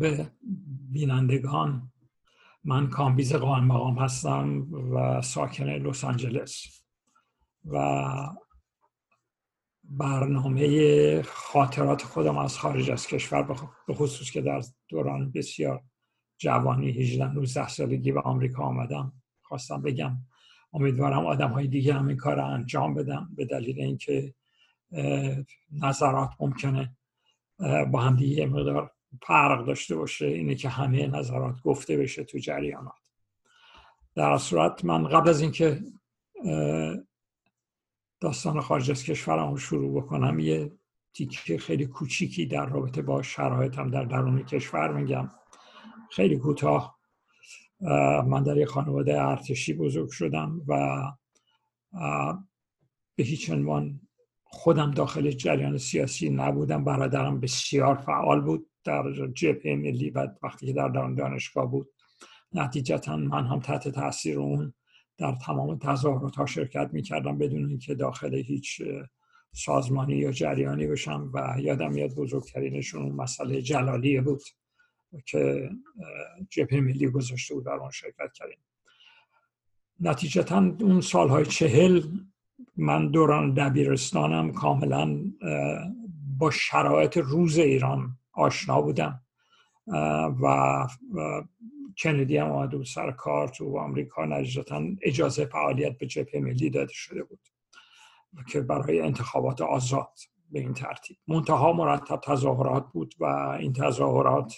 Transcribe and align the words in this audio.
به 0.00 0.30
بینندگان. 0.92 1.92
من 2.64 2.88
کامبیز 2.88 3.34
قائم 3.34 3.64
مقام 3.64 3.98
هستم 3.98 4.66
و 4.72 5.22
ساکن 5.22 5.64
لس 5.64 6.04
آنجلس 6.04 6.82
و 7.64 8.04
برنامه 9.84 11.22
خاطرات 11.22 12.02
خودم 12.02 12.38
از 12.38 12.58
خارج 12.58 12.90
از 12.90 13.06
کشور 13.06 13.42
به 13.88 13.94
خصوص 13.94 14.30
که 14.30 14.40
در 14.40 14.62
دوران 14.88 15.32
بسیار 15.32 15.82
جوانی 16.38 16.90
18 16.90 17.32
19 17.32 17.68
سالگی 17.68 18.12
به 18.12 18.20
آمریکا 18.20 18.62
آمدم. 18.62 19.12
خواستم 19.42 19.82
بگم 19.82 20.16
امیدوارم 20.72 21.26
آدم 21.26 21.50
های 21.50 21.66
دیگه 21.66 21.94
هم 21.94 22.08
این 22.08 22.16
کار 22.16 22.36
رو 22.36 22.46
انجام 22.46 22.94
بدم 22.94 23.30
به 23.36 23.44
دلیل 23.44 23.80
اینکه 23.80 24.34
نظرات 25.72 26.30
ممکنه 26.40 26.96
با 27.90 28.00
هم 28.00 28.16
دیگه 28.16 28.46
مقدار 28.46 28.92
فرق 29.22 29.66
داشته 29.66 29.96
باشه 29.96 30.26
اینه 30.26 30.54
که 30.54 30.68
همه 30.68 31.06
نظرات 31.06 31.62
گفته 31.62 31.96
بشه 31.96 32.24
تو 32.24 32.38
جریانات. 32.38 32.94
در 34.14 34.38
صورت 34.38 34.84
من 34.84 35.04
قبل 35.04 35.28
از 35.28 35.40
اینکه 35.40 35.82
داستان 38.20 38.60
خارج 38.60 38.90
از 38.90 39.04
کشورم 39.04 39.50
رو 39.50 39.56
شروع 39.56 40.02
بکنم 40.02 40.38
یه 40.38 40.72
تیکه 41.14 41.58
خیلی 41.58 41.86
کوچیکی 41.86 42.46
در 42.46 42.66
رابطه 42.66 43.02
با 43.02 43.22
شرایطم 43.22 43.90
در 43.90 44.04
درون 44.04 44.42
کشور 44.42 44.92
میگم. 44.92 45.30
خیلی 46.10 46.38
کوتاه. 46.38 46.98
من 48.26 48.42
در 48.42 48.56
یه 48.56 48.66
خانواده 48.66 49.22
ارتشی 49.22 49.72
بزرگ 49.72 50.10
شدم 50.10 50.62
و 50.68 51.02
به 53.16 53.24
هیچ 53.24 53.50
عنوان 53.50 54.00
خودم 54.44 54.90
داخل 54.90 55.30
جریان 55.30 55.78
سیاسی 55.78 56.30
نبودم. 56.30 56.84
برادرم 56.84 57.40
بسیار 57.40 57.94
فعال 57.94 58.40
بود. 58.40 58.69
در 58.84 59.26
جبهه 59.34 59.76
ملی 59.76 60.10
و 60.10 60.28
وقتی 60.42 60.66
که 60.66 60.72
در 60.72 60.88
دانشگاه 60.88 61.70
بود 61.70 61.92
نتیجتا 62.52 63.16
من 63.16 63.46
هم 63.46 63.60
تحت 63.60 63.88
تاثیر 63.88 64.38
اون 64.38 64.74
در 65.18 65.34
تمام 65.46 65.78
تظاهرات 65.78 66.36
ها 66.36 66.46
شرکت 66.46 66.90
می 66.92 67.02
کردم 67.02 67.38
بدون 67.38 67.68
اینکه 67.68 67.94
داخل 67.94 68.34
هیچ 68.34 68.82
سازمانی 69.52 70.14
یا 70.14 70.32
جریانی 70.32 70.86
بشم 70.86 71.30
و 71.34 71.56
یادم 71.58 71.92
میاد 71.92 72.14
بزرگترینشون 72.14 73.02
اون 73.02 73.12
مسئله 73.12 73.62
جلالیه 73.62 74.20
بود 74.20 74.42
که 75.26 75.70
جبهه 76.50 76.80
ملی 76.80 77.08
گذاشته 77.08 77.54
بود 77.54 77.64
در 77.64 77.72
اون 77.72 77.90
شرکت 77.90 78.32
کردیم. 78.34 78.58
نتیجتا 80.00 80.76
اون 80.80 81.00
سالهای 81.00 81.46
چهل 81.46 82.02
من 82.76 83.10
دوران 83.10 83.54
دبیرستانم 83.54 84.52
کاملا 84.52 85.32
با 86.38 86.50
شرایط 86.50 87.16
روز 87.16 87.58
ایران 87.58 88.18
آشنا 88.32 88.82
بودم. 88.82 89.22
و 90.42 90.86
کندی 92.02 92.36
هم 92.36 92.50
آمده 92.50 92.76
بود 92.76 92.86
سر 92.86 93.10
کار 93.10 93.48
تو 93.48 93.78
آمریکا 93.78 94.24
نجدتا 94.24 94.82
اجازه 95.02 95.44
فعالیت 95.44 95.98
به 95.98 96.06
جبهه 96.06 96.40
ملی 96.40 96.70
داده 96.70 96.92
شده 96.92 97.22
بود 97.22 97.40
که 98.48 98.60
برای 98.60 99.00
انتخابات 99.00 99.60
آزاد 99.60 100.18
به 100.50 100.60
این 100.60 100.74
ترتیب. 100.74 101.16
منتها 101.28 101.72
مرتب 101.72 102.20
تظاهرات 102.24 102.86
بود 102.92 103.14
و 103.18 103.24
این 103.60 103.72
تظاهرات 103.72 104.54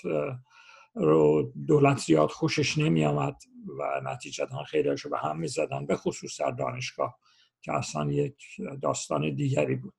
رو 0.94 1.52
دولت 1.66 1.98
زیاد 1.98 2.30
خوشش 2.30 2.78
نمی 2.78 3.04
آمد 3.04 3.36
و 3.78 4.00
نتیجتا 4.04 4.62
خیلیشو 4.62 5.10
به 5.10 5.18
هم 5.18 5.38
می 5.38 5.48
زدن 5.48 5.86
به 5.86 5.96
خصوص 5.96 6.40
در 6.40 6.50
دانشگاه 6.50 7.18
که 7.62 7.72
اصلا 7.72 8.12
یک 8.12 8.36
داستان 8.82 9.34
دیگری 9.34 9.76
بود. 9.76 9.94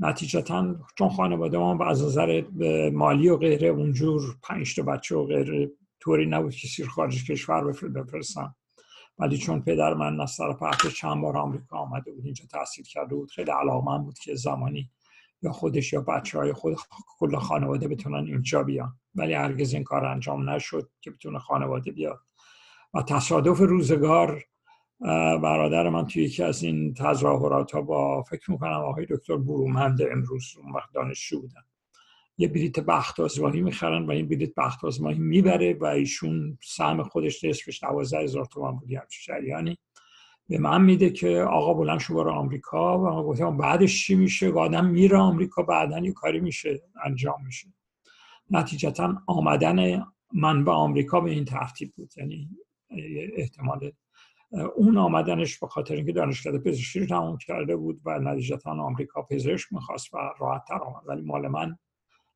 نتیجتا 0.00 0.76
چون 0.98 1.08
خانواده 1.08 1.58
ما 1.58 1.84
از 1.84 2.04
نظر 2.04 2.44
مالی 2.90 3.28
و 3.28 3.36
غیره 3.36 3.68
اونجور 3.68 4.36
پنج 4.42 4.76
تا 4.76 4.82
بچه 4.82 5.16
و 5.16 5.26
غیره 5.26 5.70
طوری 6.00 6.26
نبود 6.26 6.54
که 6.54 6.68
سیر 6.68 6.88
خارج 6.88 7.30
کشور 7.30 7.72
بفرستن. 7.72 8.54
ولی 9.18 9.38
چون 9.38 9.62
پدر 9.62 9.94
من 9.94 10.20
از 10.20 10.36
طرف 10.36 10.86
چند 10.86 11.22
بار 11.22 11.36
آمریکا 11.36 11.78
آمده 11.78 12.12
بود 12.12 12.24
اینجا 12.24 12.44
تحصیل 12.52 12.84
کرده 12.84 13.14
بود 13.14 13.30
خیلی 13.30 13.50
علاقه 13.50 13.98
بود 13.98 14.18
که 14.18 14.34
زمانی 14.34 14.90
یا 15.42 15.52
خودش 15.52 15.92
یا 15.92 16.00
بچه 16.00 16.38
های 16.38 16.52
خود 16.52 16.76
کل 17.18 17.36
خانواده 17.36 17.88
بتونن 17.88 18.26
اینجا 18.26 18.62
بیان. 18.62 18.98
ولی 19.14 19.34
هرگز 19.34 19.74
این 19.74 19.84
کار 19.84 20.04
انجام 20.04 20.50
نشد 20.50 20.90
که 21.00 21.10
بتونه 21.10 21.38
خانواده 21.38 21.90
بیاد. 21.90 22.20
و 22.94 23.02
تصادف 23.02 23.58
روزگار 23.58 24.44
برادر 25.42 25.88
من 25.88 26.06
توی 26.06 26.22
یکی 26.22 26.42
از 26.42 26.62
این 26.62 26.94
تظاهرات 26.94 27.72
ها 27.72 27.82
با 27.82 28.22
فکر 28.22 28.50
می‌کنم 28.50 28.72
آقای 28.72 29.06
دکتر 29.10 29.36
برومند 29.36 30.02
امروز 30.02 30.54
اون 30.62 30.72
وقت 30.72 30.92
دانشجو 30.92 31.40
بودن. 31.40 31.62
یه 32.38 32.48
بلیت 32.48 32.80
بخت 32.80 33.20
آزمایی 33.20 33.62
می‌خرن 33.62 34.06
و 34.06 34.10
این 34.10 34.28
بلیت 34.28 34.54
بخت 34.54 34.84
آزمایی 34.84 35.18
می‌بره 35.18 35.74
و 35.74 35.84
ایشون 35.84 36.58
سهم 36.62 37.02
خودش 37.02 37.44
نصفش 37.44 37.82
دوازده 37.82 38.22
هزار 38.22 38.44
تومان 38.44 38.76
بود 38.76 38.90
یعنی 39.46 39.78
به 40.48 40.58
من 40.58 40.82
میده 40.82 41.10
که 41.10 41.38
آقا 41.40 41.74
بلند 41.74 42.00
شو 42.00 42.14
برو 42.14 42.30
آمریکا 42.32 42.98
و 42.98 43.02
ما 43.02 43.24
گفتم 43.24 43.56
بعدش 43.56 44.06
چی 44.06 44.14
میشه؟ 44.14 44.52
آدم 44.52 44.86
میره 44.86 45.16
آمریکا 45.16 45.62
بعدا 45.62 45.98
یه 45.98 46.12
کاری 46.12 46.40
میشه 46.40 46.82
انجام 47.04 47.44
میشه. 47.46 47.68
نتیجتا 48.50 49.22
آمدن 49.26 50.04
من 50.32 50.64
به 50.64 50.70
آمریکا 50.70 51.20
به 51.20 51.30
این 51.30 51.44
ترتیب 51.44 51.92
بود 51.96 52.12
یعنی 52.16 52.48
احتمال 53.36 53.92
اون 54.52 54.98
آمدنش 54.98 55.58
به 55.58 55.66
خاطر 55.66 55.94
اینکه 55.94 56.12
دانشکده 56.12 56.58
پزشکی 56.58 57.00
رو 57.00 57.06
تمام 57.06 57.38
کرده 57.38 57.76
بود 57.76 58.00
و 58.04 58.18
نتیجتا 58.18 58.70
آمریکا 58.70 59.22
پزشک 59.22 59.72
می‌خواست 59.72 60.14
و 60.14 60.18
راحت 60.38 60.64
تر 60.68 60.78
آمد. 60.78 61.02
ولی 61.06 61.22
مال 61.22 61.48
من 61.48 61.78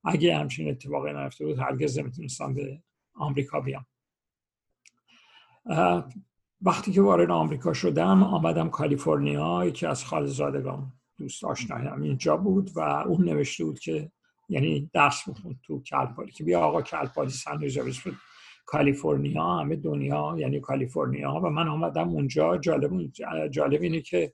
اگه 0.04 0.36
همچین 0.36 0.70
اتفاقی 0.70 1.12
نیفته 1.12 1.46
بود 1.46 1.58
هرگز 1.58 1.98
نمی‌تونستم 1.98 2.54
به 2.54 2.82
آمریکا 3.14 3.60
بیام. 3.60 3.86
وقتی 6.62 6.92
که 6.92 7.02
وارد 7.02 7.30
آمریکا 7.30 7.72
شدم 7.72 8.22
آمدم 8.22 8.68
کالیفرنیا 8.68 9.64
یکی 9.64 9.86
از 9.86 10.04
خالزادگان 10.04 10.92
دوست 11.18 11.44
آشنایم 11.44 12.02
اینجا 12.02 12.36
بود 12.36 12.70
و 12.76 12.80
اون 12.80 13.24
نوشته 13.24 13.64
بود 13.64 13.78
که 13.78 14.10
یعنی 14.48 14.90
درس 14.92 15.28
بخون 15.28 15.60
تو 15.62 15.82
کلپالی 15.82 16.32
که 16.32 16.44
بیا 16.44 16.60
آقا 16.60 16.82
کلپالی 16.82 17.30
سن 17.30 17.58
بود 18.04 18.16
کالیفرنیا 18.66 19.44
همه 19.44 19.76
دنیا 19.76 20.34
یعنی 20.38 20.60
کالیفرنیا 20.60 21.40
و 21.44 21.50
من 21.50 21.68
آمدم 21.68 22.08
اونجا. 22.08 22.58
جالب, 22.58 23.10
جالب 23.50 23.82
اینه 23.82 24.00
که 24.00 24.32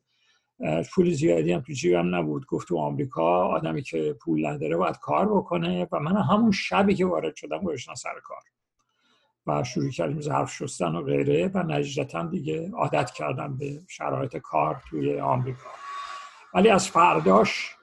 پول 0.94 1.10
زیادی 1.10 1.52
هم 1.52 1.60
تو 1.60 1.72
جیبم 1.72 2.14
نبود. 2.14 2.46
گفت 2.46 2.68
تو 2.68 2.78
آمریکا 2.78 3.46
آدمی 3.46 3.82
که 3.82 4.16
پول 4.20 4.46
نداره 4.46 4.76
باید 4.76 4.98
کار 4.98 5.28
بکنه. 5.28 5.88
و 5.92 6.00
من 6.00 6.16
همون 6.16 6.50
شبی 6.50 6.94
که 6.94 7.06
وارد 7.06 7.36
شدم 7.36 7.58
گذاشتم 7.58 7.94
سر 7.94 8.14
کار. 8.24 8.38
و 9.46 9.64
شروع 9.64 9.90
کردیم 9.90 10.20
ظرف 10.20 10.52
شستن 10.52 10.94
و 10.94 11.02
غیره. 11.02 11.50
و 11.54 11.62
نتیجتا 11.62 12.26
دیگه 12.26 12.70
عادت 12.70 13.10
کردم 13.10 13.56
به 13.56 13.80
شرایط 13.88 14.36
کار 14.36 14.82
توی 14.90 15.20
آمریکا. 15.20 15.70
ولی 16.54 16.68
از 16.68 16.88
فرداش 16.88 17.76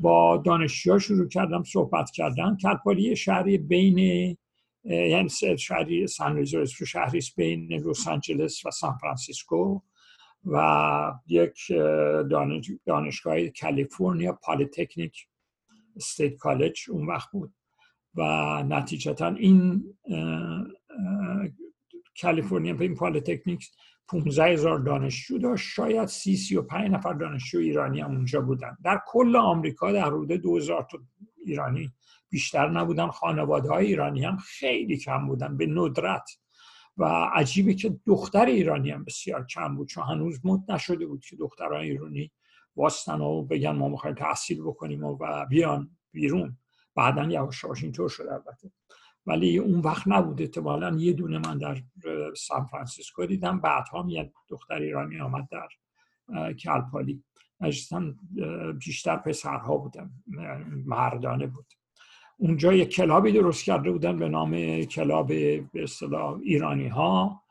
با 0.00 0.36
دانشجوها 0.36 0.98
شروع 0.98 1.28
کردم 1.28 1.62
صحبت 1.62 2.10
کردن. 2.10 2.56
Cal 2.56 2.82
Poly 2.82 3.16
شهری 3.16 3.58
بین 3.58 4.36
یعنی 4.84 5.28
شهری 5.58 6.06
سان 6.06 6.44
شهری 6.44 7.20
بین 7.36 7.72
لس 7.72 8.08
آنجلس 8.08 8.66
و 8.66 8.70
سان 8.70 8.98
فرانسیسکو 9.00 9.80
و 10.46 11.12
یک 11.26 11.72
دانشگاه 12.86 13.48
California 13.48 14.32
Polytechnic 14.32 15.26
State 15.96 16.36
College 16.36 16.80
اون 16.90 17.06
وقت 17.06 17.30
بود 17.32 17.54
و 18.14 18.22
نتیجتا 18.62 19.26
این 19.28 19.84
کالیفرنیا 22.22 22.76
این 22.80 22.94
پالیتکنیک 22.94 23.70
15 24.08 24.44
هزار 24.44 24.78
دانشجو 24.78 25.38
داشت. 25.38 25.68
شاید 25.68 26.08
سی 26.08 26.36
سی 26.36 26.56
و 26.56 26.62
پنج 26.62 26.90
نفر 26.90 27.12
دانشجو 27.12 27.58
ایرانی 27.58 28.00
هم 28.00 28.10
اونجا 28.10 28.40
بودن. 28.40 28.76
در 28.84 29.00
کل 29.06 29.36
آمریکا 29.36 29.92
در 29.92 30.06
حدود 30.06 30.32
2000 30.32 30.86
تا 30.90 30.98
ایرانی 31.44 31.90
بیشتر 32.30 32.68
نبودن. 32.68 33.08
خانواده 33.08 33.68
های 33.68 33.86
ایرانی 33.86 34.24
هم 34.24 34.36
خیلی 34.36 34.98
کم 34.98 35.26
بودن 35.26 35.56
به 35.56 35.66
ندرت. 35.66 36.30
و 36.96 37.04
عجیبه 37.32 37.74
که 37.74 37.96
دختر 38.06 38.46
ایرانی 38.46 38.90
هم 38.90 39.04
بسیار 39.04 39.46
کم 39.46 39.76
بود 39.76 39.88
چون 39.88 40.04
هنوز 40.04 40.40
مد 40.44 40.72
نشده 40.72 41.06
بود 41.06 41.24
که 41.24 41.36
دختران 41.36 41.80
ایرانی 41.80 42.30
واستن 42.76 43.20
و 43.20 43.42
بگن 43.42 43.70
ما 43.70 43.88
می‌خوایم 43.88 44.16
تحصیل 44.16 44.62
بکنیم 44.62 45.04
و 45.04 45.16
بیان 45.48 45.90
بیرون. 46.12 46.58
بعدا 46.94 47.24
یواش 47.24 47.64
اینطور 47.82 48.08
شد 48.08 48.22
البته. 48.22 48.70
ولی 49.26 49.58
اون 49.58 49.80
وقت 49.80 50.08
نبود. 50.08 50.42
احتمالا 50.42 50.96
یه 50.96 51.12
دونه 51.12 51.38
من 51.38 51.58
در 51.58 51.82
سان 52.36 52.64
فرانسیسکو 52.64 53.26
دیدم. 53.26 53.60
بعدها 53.60 54.06
یه 54.08 54.32
دختر 54.48 54.74
ایرانی 54.74 55.20
آمد 55.20 55.48
در 55.50 55.68
Cal 56.52 56.79
Poly. 56.79 57.24
بیشتر 58.78 59.16
پسرها 59.16 59.76
بودن 59.76 60.10
مردانه 60.86 61.46
بود. 61.46 61.66
اونجا 62.36 62.72
یک 62.72 62.88
کلابی 62.88 63.32
درست 63.32 63.64
کرده 63.64 63.90
بودن 63.90 64.16
به 64.16 64.28
نام 64.28 64.82
کلاب 64.84 65.28
به 65.28 65.68
اصطلاح 65.74 66.38
ایرانی 66.42 66.88
ها 66.88 67.42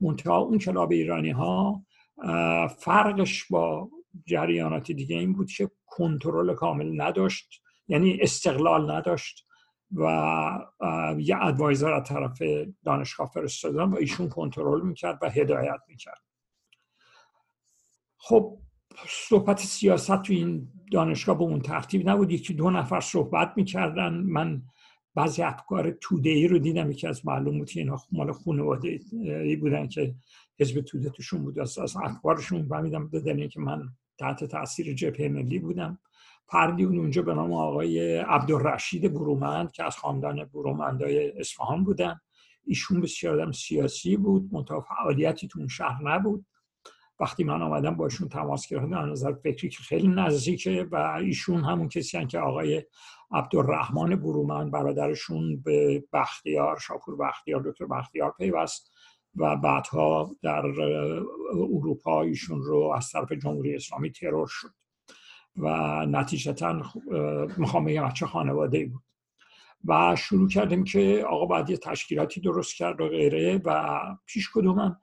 منتها 0.00 0.38
اون 0.38 0.58
کلاب 0.58 0.92
ایرانی 0.92 1.30
ها 1.30 1.82
فرقش 2.78 3.44
با 3.50 3.90
جریانات 4.26 4.92
دیگه 4.92 5.16
این 5.16 5.32
بود 5.32 5.50
که 5.50 5.70
کنترل 5.86 6.54
کامل 6.54 7.02
نداشت. 7.02 7.62
یعنی 7.88 8.18
استقلال 8.20 8.90
نداشت. 8.90 9.47
و 9.96 10.04
یه 11.18 11.44
ادوایزر 11.44 11.92
از 11.92 12.08
طرف 12.08 12.42
دانشگاه 12.84 13.30
فرستادن 13.34 13.82
و 13.82 13.96
ایشون 13.96 14.28
کنترل 14.28 14.86
می‌کرد 14.86 15.18
و 15.22 15.30
هدایت 15.30 15.80
می‌کرد. 15.88 16.22
خب 18.16 18.58
صحبت 19.08 19.58
سیاست 19.58 20.22
تو 20.22 20.32
این 20.32 20.68
دانشگاه 20.92 21.38
به 21.38 21.44
اون 21.44 21.60
ترتیب 21.60 22.08
نبود. 22.08 22.32
یکی 22.32 22.54
دو 22.54 22.70
نفر 22.70 23.00
صحبت 23.00 23.52
می‌کردن. 23.56 24.14
من 24.14 24.62
بعضی 25.14 25.42
افکار 25.42 25.90
توده 25.90 26.30
ای 26.30 26.48
رو 26.48 26.58
دیدم. 26.58 26.90
یکی 26.90 27.06
از 27.06 27.26
معلوم 27.26 27.58
بود 27.58 27.70
که 27.70 27.80
اینا 27.80 27.96
مال 28.12 28.32
خانواده 28.32 29.00
ای 29.22 29.56
بودن 29.56 29.88
که 29.88 30.14
حزب 30.60 30.80
توده 30.80 31.10
توشون 31.10 31.42
بود. 31.42 31.58
از, 31.58 31.78
از 31.78 31.96
افکارشون 31.96 32.68
فهمیدم. 32.68 33.08
بدن 33.08 33.48
که 33.48 33.60
من 33.60 33.88
تحت 34.18 34.44
تاثیر 34.44 34.94
جبهه 34.94 35.28
ملی 35.28 35.58
بودم. 35.58 35.98
فردی 36.50 36.84
اونجا 36.84 37.22
به 37.22 37.34
نام 37.34 37.52
آقای 37.52 38.18
عبدالرشید 38.18 39.12
برومند 39.14 39.72
که 39.72 39.84
از 39.84 39.96
خاندان 39.96 40.44
برومندای 40.44 41.38
اصفهان 41.40 41.84
بودن. 41.84 42.20
ایشون 42.64 43.00
بسیار 43.00 43.40
آدم 43.40 43.52
سیاسی 43.52 44.16
بود 44.16 44.48
منتها 44.52 44.80
فعالیتی 44.80 45.48
تو 45.48 45.58
اون 45.58 45.68
شهر 45.68 46.02
نبود. 46.02 46.46
وقتی 47.20 47.44
من 47.44 47.62
آمدم 47.62 47.96
باشون 47.96 48.28
تماس 48.28 48.68
گرفتم 48.68 48.92
از 48.92 49.08
نظر 49.08 49.32
فکری 49.32 49.68
که 49.68 49.82
خیلی 49.82 50.08
نزدیکه 50.08 50.88
و 50.92 50.96
ایشون 50.96 51.64
همون 51.64 51.88
کسی 51.88 52.26
که 52.26 52.38
آقای 52.38 52.84
عبدالرحمن 53.30 54.16
برومند 54.16 54.70
برادرشون 54.70 55.60
به 55.60 56.04
بختیار 56.12 56.78
شاپور 56.78 57.16
بختیار 57.16 57.62
دکتر 57.62 57.86
بختیار 57.86 58.34
پیوست 58.38 58.92
و 59.36 59.56
بعدها 59.56 60.36
در 60.42 60.66
اروپا 61.52 62.22
ایشون 62.22 62.62
رو 62.62 62.92
از 62.96 63.10
طرف 63.10 63.32
جمهوری 63.32 63.76
اسلامی 63.76 64.12
ترور 64.12 64.46
شد. 64.50 64.70
و 65.58 65.68
نتیجتا 66.06 66.82
می‌خوام 67.56 67.84
بگم 67.84 68.10
چه 68.10 68.26
خانواده 68.26 68.86
بود. 68.86 69.02
و 69.84 70.16
شروع 70.16 70.48
کردیم 70.48 70.84
که 70.84 71.24
آقا 71.28 71.46
باید 71.46 71.70
یه 71.70 71.76
تشکیلاتی 71.76 72.40
درست 72.40 72.76
کرد 72.76 73.00
و 73.00 73.08
غیره 73.08 73.60
و 73.64 74.00
پیش 74.26 74.50
کدوم 74.54 74.96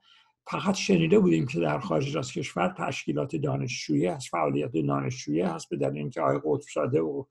فقط 0.50 0.74
شنیده 0.74 1.18
بودیم 1.18 1.46
که 1.46 1.60
در 1.60 1.78
خارج 1.78 2.16
از 2.16 2.32
کشور 2.32 2.74
تشکیلات 2.78 3.36
دانشجویی 3.36 4.06
هست 4.06 4.28
فعالیت 4.28 4.72
دانشجویی 4.72 5.40
هست 5.40 5.68
به 5.70 5.76
دلیل 5.76 5.98
اینکه 5.98 6.20
آقای 6.20 6.40
قطب 6.44 6.94
و 6.94 7.26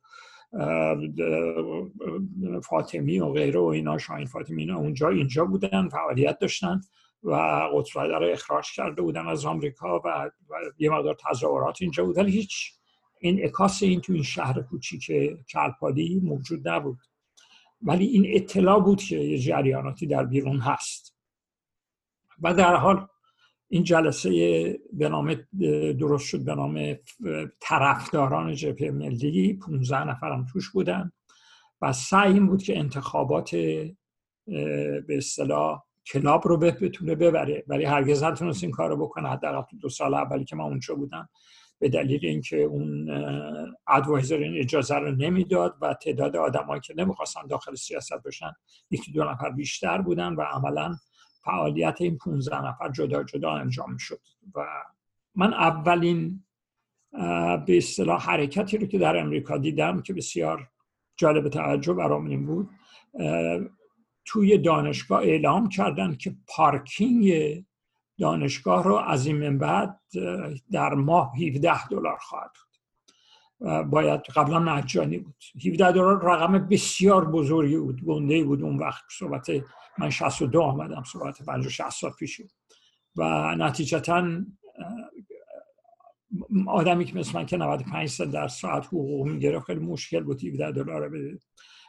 فاطمی 2.64 3.20
و 3.20 3.30
غیره 3.30 3.60
و 3.60 3.64
اینا 3.64 3.98
شاین 3.98 4.26
فاطمی 4.26 4.62
اینا 4.62 4.78
اونجا 4.78 5.10
اینجا 5.10 5.46
بودن 5.46 5.90
فعالیت 5.90 6.40
داشتن 6.40 6.82
و 7.24 7.34
قطب 7.76 8.00
رو 8.00 8.28
اخراج 8.32 8.66
کرده 8.76 9.02
بودن 9.02 9.28
از 9.28 9.46
آمریکا 9.46 10.02
و, 10.06 10.32
یه 10.78 10.90
مقدار 10.90 11.16
تظاهرات 11.30 11.78
اینجا 11.82 12.06
بود 12.06 12.18
ولی 12.18 12.32
هیچ 12.32 12.74
این 13.20 13.46
اکاس 13.46 13.84
این 13.84 14.02
تو 14.02 14.14
این 14.14 14.24
شهر 14.24 14.62
کوچیک 14.62 15.12
کلپالی 15.50 16.20
موجود 16.24 16.68
نبود. 16.68 16.98
ولی 17.82 18.06
این 18.06 18.26
اطلاع 18.28 18.80
بود 18.80 19.02
که 19.02 19.18
یه 19.18 19.38
جریاناتی 19.38 20.08
در 20.08 20.26
بیرون 20.26 20.60
هست. 20.60 21.16
و 22.42 22.54
در 22.54 22.76
حال 22.76 23.08
این 23.68 23.84
جلسه 23.84 24.80
به 24.94 25.10
نام 25.10 25.36
درست 26.00 26.28
شد 26.28 26.46
به 26.46 26.56
نام 26.56 26.96
طرفداران 27.60 28.56
جبهه 28.56 28.92
ملی 28.92 29.54
15 29.54 30.04
نفرم 30.04 30.46
توش 30.46 30.70
بودن 30.70 31.12
و 31.82 31.94
سعی 31.94 32.34
این 32.34 32.48
بود 32.48 32.64
که 32.64 32.80
انتخابات 32.80 33.56
به 35.06 35.06
اصطلاح 35.10 35.84
کلاب 36.12 36.48
رو 36.48 36.58
بتونه 36.58 37.16
ببره. 37.16 37.64
ولی 37.68 37.86
هرگز 37.86 38.24
نتونست 38.24 38.64
این 38.64 38.72
کار 38.72 38.90
رو 38.90 38.98
بکنه. 38.98 39.30
حداقل 39.30 39.62
تو 39.62 39.78
دو 39.78 39.90
سال 39.90 40.14
اولی 40.14 40.46
که 40.46 40.56
من 40.56 40.64
اونجا 40.64 40.96
بودم 40.96 41.30
به 41.80 41.90
دلیل 41.90 42.26
اینکه 42.26 42.58
اون 42.58 43.10
ادوایزر 43.88 44.36
این 44.36 44.60
اجازه 44.60 44.96
رو 44.96 45.12
نمی‌داد 45.12 45.76
و 45.82 45.94
تعداد 45.94 46.36
آدمایی 46.36 46.82
که 46.82 46.94
نمی‌خواستن 46.98 47.48
داخل 47.48 47.76
سیاست 47.76 48.24
باشن 48.24 48.52
یکی 48.92 49.12
دو 49.12 49.24
نفر 49.24 49.50
بیشتر 49.50 50.02
بودن 50.02 50.34
و 50.34 50.42
عملا 50.42 50.96
فعالیت 51.44 51.98
این 52.00 52.18
15 52.18 52.66
نفر 52.68 52.92
جدا 52.92 53.24
جدا 53.24 53.52
انجام 53.52 53.98
شد 53.98 54.20
و 54.56 54.66
من 55.36 55.54
اولین 55.54 56.44
به 57.66 57.78
اصطلاح 57.78 58.26
حرکتی 58.26 58.78
رو 58.78 58.88
که 58.88 58.98
در 58.98 59.18
امریکا 59.18 59.58
دیدم 59.58 60.02
که 60.02 60.14
بسیار 60.14 60.70
جالب 61.18 61.50
توجه 61.50 61.94
برام 61.94 62.26
این 62.26 62.46
بود 62.46 62.70
توی 64.26 64.58
دانشگاه 64.58 65.22
اعلام 65.22 65.70
کردن 65.70 66.16
که 66.16 66.36
پارکینگ 66.48 67.32
دانشگاه 68.20 68.84
رو 68.84 68.96
از 68.96 69.26
این 69.26 69.38
من 69.38 69.58
بعد 69.58 70.00
در 70.72 70.94
ماه 70.94 71.34
17 71.38 71.88
دلار 71.88 72.18
خواهد 72.18 72.52
بود. 72.54 72.76
باید 73.90 74.22
قبلا 74.22 74.60
مجانی 74.60 75.18
بود. 75.18 75.36
17 75.68 75.92
دلار 75.92 76.26
رقم 76.26 76.68
بسیار 76.68 77.32
بزرگی 77.32 77.78
بود 77.78 78.06
گنده 78.06 78.44
بود 78.44 78.62
اون 78.62 78.78
وقت. 78.78 79.04
صحبت 79.12 79.48
من 79.98 80.10
62 80.10 80.62
آمدم 80.62 81.04
صحبت 81.04 81.44
50 81.44 81.70
60 81.70 81.90
سال 81.90 82.12
پیش 82.12 82.42
و 83.16 83.56
نتیجتا 83.56 84.28
آدمی 86.68 87.06
که 87.06 87.16
مثل 87.16 87.40
من 87.40 87.46
که 87.46 87.58
95 87.58 88.10
سال 88.10 88.32
در 88.32 88.48
ساعت 88.48 88.86
حقوق 88.86 89.28
می‌گرفت 89.28 89.66
خیلی 89.66 89.80
مشکل 89.80 90.20
بود 90.20 90.44
17 90.44 90.72
دلار 90.72 91.10
بده 91.10 91.40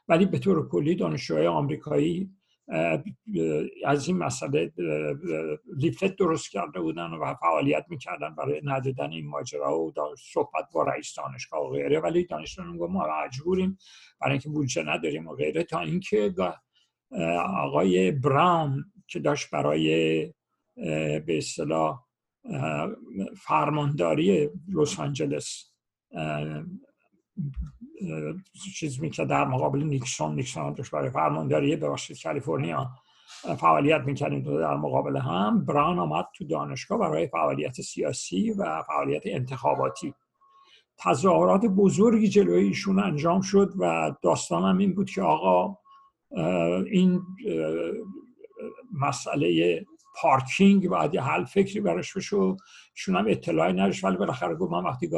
ولی 0.09 0.27
به 0.27 0.39
طور 0.39 0.69
کلی 0.69 0.95
دانشجوهای 0.95 1.47
آمریکایی 1.47 2.31
از 3.85 4.09
این 4.09 4.17
مسئله 4.17 4.73
لیفلت 5.77 6.17
درست 6.17 6.51
کرده 6.51 6.81
بودن 6.81 7.11
و 7.11 7.35
فعالیت 7.35 7.85
می‌کردن 7.89 8.35
برای 8.35 8.61
ندادن 8.65 9.13
این 9.13 9.27
ماجرا 9.27 9.79
و 9.79 9.93
صحبت 10.33 10.65
با 10.73 10.83
رئیس 10.83 11.15
دانشگاه 11.15 11.61
و 11.61 11.71
غیره. 11.71 12.01
ولی 12.01 12.25
دانشجویان 12.25 12.77
گفت 12.77 12.93
ما 12.93 13.09
مجبوریم 13.25 13.79
برای 14.21 14.33
اینکه 14.33 14.49
بودجه 14.49 14.83
نداریم 14.83 15.29
و 15.29 15.35
غیره. 15.35 15.65
تا 15.65 15.81
اینکه 15.81 16.35
آقای 17.57 18.11
براون 18.11 18.85
که 19.07 19.19
داشت 19.19 19.51
برای 19.51 19.87
به 21.27 21.39
اصطلاح 21.39 22.07
فرمانداری 23.37 24.51
لس 24.75 25.01
آنجلس 25.01 25.73
چیز 28.75 29.01
می‌کرد 29.01 29.29
در 29.29 29.45
مقابل 29.45 29.83
نیکسون 29.83 30.35
نیکسون 30.35 30.77
برای 30.93 31.11
فرمانداری 31.11 31.77
ببخشید 31.77 32.23
کالیفرنیا 32.23 32.91
فعالیت 33.59 34.01
می‌کردیم 34.01 34.43
در 34.43 34.77
مقابل 34.77 35.17
هم. 35.17 35.65
بران 35.65 35.99
آمد 35.99 36.27
تو 36.35 36.45
دانشگاه 36.45 36.99
برای 36.99 37.29
فعالیت 37.29 37.81
سیاسی 37.81 38.51
و 38.51 38.83
فعالیت 38.83 39.23
انتخاباتی. 39.25 40.15
تظاهرات 40.99 41.67
بزرگی 41.67 42.29
جلوی 42.29 42.65
ایشون 42.65 42.99
انجام 42.99 43.41
شد 43.41 43.73
و 43.79 44.13
داستانم 44.23 44.79
این 44.79 44.95
بود 44.95 45.11
که 45.11 45.23
آقا 45.23 45.79
این 46.91 47.23
مسئله 48.93 49.81
پارکینگ 50.21 50.89
باید 50.89 51.15
یه 51.15 51.23
حل 51.23 51.45
فکری 51.45 51.81
براش 51.81 52.17
بشه 52.17 52.37
ایشون 52.95 53.17
هم 53.17 53.25
اطلاعی 53.29 53.73
نداشت 53.73 54.05
ولی 54.05 54.17
بالاخره 54.17 54.55
گفت 54.55 54.73
من 54.73 54.85
وقتی 54.85 55.11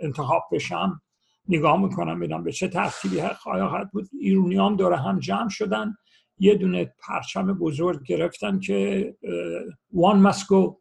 انتخاب 0.00 0.42
بشم 0.52 1.02
نگاه 1.48 1.82
می‌کنم 1.82 2.18
ببینم 2.18 2.44
به 2.44 2.52
چه 2.52 2.68
ترتیبی 2.68 3.20
خواهد 3.20 3.90
بود. 3.90 4.08
ایرونی 4.20 4.56
هم 4.56 4.76
داره 4.76 4.96
هم 4.96 5.18
جمع 5.18 5.48
شدن. 5.48 5.94
یه 6.38 6.54
دونه 6.54 6.94
پرچم 6.98 7.52
بزرگ 7.52 8.06
گرفتن 8.06 8.60
که 8.60 9.16
one 9.94 10.32
must 10.32 10.40
go. 10.40 10.74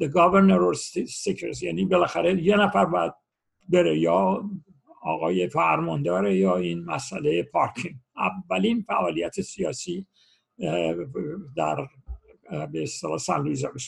The 0.00 0.08
governor 0.08 0.60
or 0.68 0.76
stickers 1.06 1.62
یعنی 1.62 1.84
بالاخره 1.84 2.42
یه 2.42 2.56
نفر 2.56 2.84
باید 2.84 3.12
بره 3.68 3.98
یا 3.98 4.50
آقای 5.02 5.48
فرماندار 5.48 6.30
یا 6.30 6.56
این 6.56 6.84
مسئله 6.84 7.42
پارکینگ. 7.42 7.94
اولین 8.16 8.82
فعالیت 8.82 9.40
سیاسی 9.40 10.06
در 11.56 11.88
به 12.72 12.82
اصطلاح 12.82 13.18
سن 13.18 13.42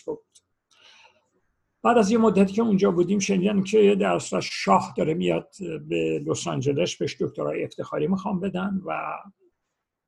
بود. 0.07 0.19
بعد 1.83 1.99
از 1.99 2.11
یه 2.11 2.19
مدتی 2.19 2.53
که 2.53 2.63
اونجا 2.63 2.91
بودیم 2.91 3.19
شنیدن 3.19 3.63
که 3.63 3.95
در 3.95 4.15
اصلا 4.15 4.41
شاه 4.41 4.95
داره 4.97 5.15
میاد 5.15 5.49
به 5.89 6.23
لس 6.27 6.47
آنجلس 6.47 6.97
بهش 6.97 7.23
دکترای 7.23 7.65
افتخاری 7.65 8.07
می‌خوام 8.07 8.41
بدن 8.41 8.81
و 8.87 9.01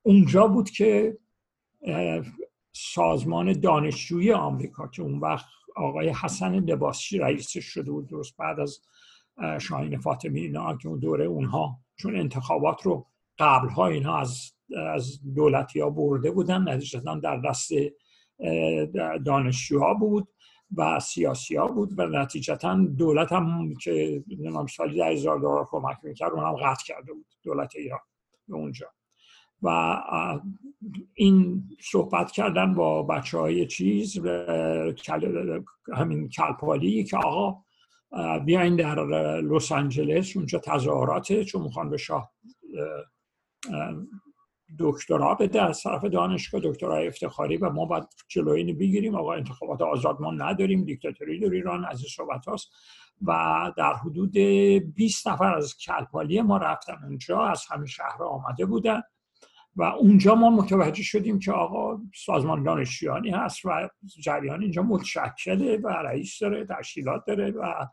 اونجا 0.05 0.47
بود 0.47 0.69
که 0.69 1.17
سازمان 2.71 3.53
دانشجویی 3.53 4.31
آمریکا 4.31 4.87
که 4.87 5.01
اون 5.01 5.19
وقت 5.19 5.45
آقای 5.75 6.09
حسن 6.09 6.55
لباسچی 6.55 7.17
رئیسش 7.17 7.65
شده 7.65 7.91
بود 7.91 8.07
درست 8.07 8.37
بعد 8.37 8.59
از 8.59 8.79
شاهین 9.61 9.97
فاطمی 9.97 10.41
اینا 10.41 10.77
که 10.77 10.87
اون 10.87 10.99
دوره 10.99 11.25
اونها 11.25 11.79
چون 11.95 12.15
انتخابات 12.15 12.81
رو 12.81 13.07
قبلها 13.39 13.87
اینها 13.87 14.19
از 14.19 14.51
از 14.93 15.33
دولتی 15.35 15.79
ها 15.79 15.89
برده 15.89 16.31
بودن 16.31 16.69
نتیجتا 16.69 17.15
در 17.15 17.37
دست 17.37 17.71
دانشجوها 19.25 19.93
بود. 19.93 20.27
و 20.77 20.99
سیاسی 20.99 21.55
ها 21.55 21.67
بود 21.67 21.99
و 21.99 22.07
نتیجتا 22.07 22.75
دولت 22.75 23.31
هم 23.31 23.73
که 23.75 24.23
نمیم 24.27 24.65
سالی 24.65 24.97
ده 24.97 25.05
هزار 25.05 25.39
دلار 25.39 25.65
کمک 25.69 25.97
می‌کرد 26.03 26.31
اون 26.31 26.43
هم 26.43 26.55
قطع 26.55 26.83
کرده 26.85 27.13
بود 27.13 27.25
دولت 27.43 27.75
ایران 27.75 27.99
به 28.47 28.55
اونجا. 28.55 28.87
و 29.61 29.97
این 31.13 31.63
صحبت 31.81 32.31
کردن 32.31 32.73
با 32.73 33.03
بچه 33.03 33.37
های 33.37 33.67
چیز 33.67 34.19
همین 35.93 36.29
کلپالی 36.29 37.03
که 37.03 37.17
آقا 37.17 37.63
بیاین 38.45 38.75
در 38.75 39.05
لس 39.41 39.71
آنجلس 39.71 40.37
اونجا 40.37 40.59
تظاهراته 40.59 41.43
چون 41.43 41.61
می‌خوان 41.61 41.89
به 41.89 41.97
شاه 41.97 42.31
دکترا 44.79 45.35
بده 45.35 45.61
از 45.61 45.83
طرف 45.83 46.05
دانشگاه 46.05 46.61
دکترای 46.63 47.07
افتخاری 47.07 47.57
و 47.57 47.69
ما 47.69 47.85
باید 47.85 48.03
جلوی 48.27 48.57
اینو 48.57 48.73
بگیریم. 48.73 49.15
آقا 49.15 49.33
انتخابات 49.33 49.81
آزاد 49.81 50.21
ما 50.21 50.31
نداریم 50.31 50.83
دیکتاتوری 50.83 51.39
در 51.39 51.49
ایران 51.49 51.85
از 51.85 51.99
این 51.99 52.09
صحبت 52.09 52.45
هاست. 52.45 52.71
و 53.21 53.71
در 53.77 53.93
حدود 53.93 54.37
20 54.37 55.27
نفر 55.27 55.55
از 55.55 55.77
کلپالی 55.77 56.41
ما 56.41 56.57
رفتن 56.57 56.97
اونجا 57.03 57.39
از 57.39 57.65
همه 57.69 57.85
شهر 57.85 58.23
آمده 58.23 58.65
بودن. 58.65 59.01
و 59.75 59.83
اونجا 59.83 60.35
ما 60.35 60.49
متوجه 60.49 61.03
شدیم 61.03 61.39
که 61.39 61.51
آقا 61.51 62.01
سازمان 62.15 62.63
دانشجویانی 62.63 63.29
هست 63.29 63.65
و 63.65 63.89
جریان 64.21 64.61
اینجا 64.61 64.81
متشکله 64.81 65.77
و 65.77 65.87
رئیس 65.87 66.39
داره 66.39 66.65
تشکیلات 66.65 67.25
داره 67.25 67.51
و 67.51 67.87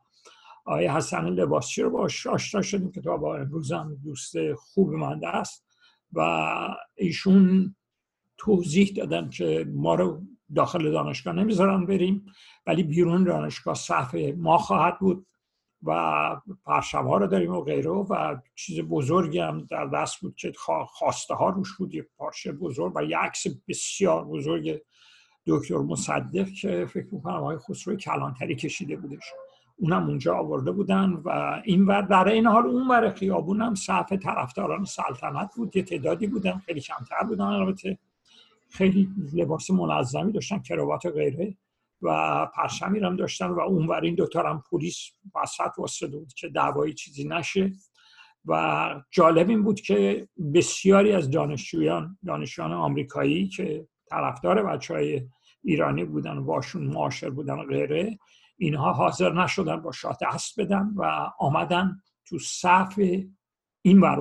آیه 0.65 0.97
حسن 0.97 1.25
لباسچی 1.25 1.83
رو 1.83 1.91
باش 1.91 2.27
آشنا 2.27 2.63
شدیم 2.63 2.93
که 2.93 3.01
تا 3.01 3.17
با 3.17 3.37
امروز 3.37 3.73
هم 3.73 3.95
دوست 4.05 4.35
خوب 4.55 4.93
من 4.93 5.25
است. 5.25 5.72
و 6.13 6.21
ایشون 6.95 7.77
توضیح 8.39 8.93
دادن 8.97 9.31
که 9.31 9.67
ما 9.75 9.95
رو 9.95 10.23
داخل 10.55 10.91
دانشگاه 10.91 11.35
نمی‌ذارن 11.35 11.87
بریم 11.87 12.27
ولی 12.67 12.83
بیرون 12.83 13.25
دانشگاه 13.25 13.75
صف 13.75 14.15
ما 14.37 14.59
خواهد 14.59 14.99
بود 14.99 15.27
و 15.83 16.41
پرشم 16.65 17.07
ها 17.07 17.17
رو 17.17 17.27
داریم 17.27 17.53
و 17.53 17.61
غیره 17.61 17.91
و 17.91 18.37
چیز 18.55 18.81
بزرگی 18.81 19.39
هم 19.39 19.67
در 19.71 19.87
دست 19.87 20.21
بود 20.21 20.37
که 20.37 20.53
خواسته 20.89 21.35
ها 21.35 21.49
روش 21.49 21.77
بود 21.77 21.95
یک 21.95 22.05
پارچه 22.17 22.53
بزرگ 22.53 22.93
و 22.97 23.05
یک 23.05 23.15
عکس 23.15 23.47
بسیار 23.69 24.25
بزرگ 24.25 24.83
دکتر 25.47 25.79
مصدق 25.79 26.49
که 26.49 26.87
فکر 26.87 27.07
می‌کنم 27.13 27.35
آقای 27.35 27.59
خسرو 27.59 27.97
کلانتری 27.97 28.57
کشیده 28.57 28.97
بودش. 28.97 29.25
اونم 29.83 30.07
اونجا 30.07 30.35
آورده 30.35 30.73
بودن 30.73 31.13
و 31.25 31.61
این 31.65 31.87
ور 31.87 32.03
در 32.03 32.29
این 32.29 32.47
حال 32.47 32.67
اون 32.67 32.89
ور 32.89 33.11
خیابون 33.11 33.61
هم 33.61 33.75
صف 33.75 34.13
طرفداران 34.13 34.85
سلطنت 34.85 35.51
بود. 35.57 35.77
یه 35.77 35.83
تعدادی 35.83 36.27
بودن 36.27 36.59
خیلی 36.59 36.81
کمتر 36.81 37.23
بودن. 37.29 37.45
البته 37.45 37.99
خیلی 38.71 39.09
لباس 39.35 39.71
منظمی 39.71 40.33
داشتن 40.33 40.59
کراوات 40.59 41.07
و 41.07 41.11
غیره 41.11 41.57
و 42.03 42.47
پرشمی 42.47 42.99
هم 42.99 43.17
داشتن 43.17 43.47
و 43.47 43.61
اونور 43.61 44.01
این 44.01 44.15
دوتا 44.15 44.43
هم 44.43 44.65
پلیس 44.71 45.11
وسط 45.35 45.79
واسطه 45.79 46.07
بود 46.07 46.33
که 46.33 46.49
دعوایی 46.49 46.95
چیزی 46.95 47.25
نشه. 47.25 47.73
و 48.47 49.03
جالب 49.11 49.49
این 49.49 49.63
بود 49.63 49.81
که 49.81 50.29
بسیاری 50.55 51.13
از 51.13 51.31
دانشجویان 51.31 52.19
دانشجویان 52.27 52.73
آمریکایی 52.73 53.49
که 53.49 53.87
طرفدار 54.11 54.63
بچه 54.63 54.95
های 54.95 55.23
ایرانی 55.65 56.05
بودن 56.05 56.37
و 56.37 56.45
باشون 56.45 56.83
معاشر 56.83 57.31
بودن 57.31 57.55
و 57.55 57.65
غیره 57.65 58.19
اینها 58.63 58.93
حاضر 58.93 59.33
نشدن 59.33 59.77
با 59.77 59.93
شاه 59.93 60.17
دست 60.23 60.61
بدن 60.61 60.93
و 60.97 61.31
آمدن 61.39 62.01
تو 62.27 62.39
صف 62.39 63.01
این 63.83 64.01
ور 64.01 64.19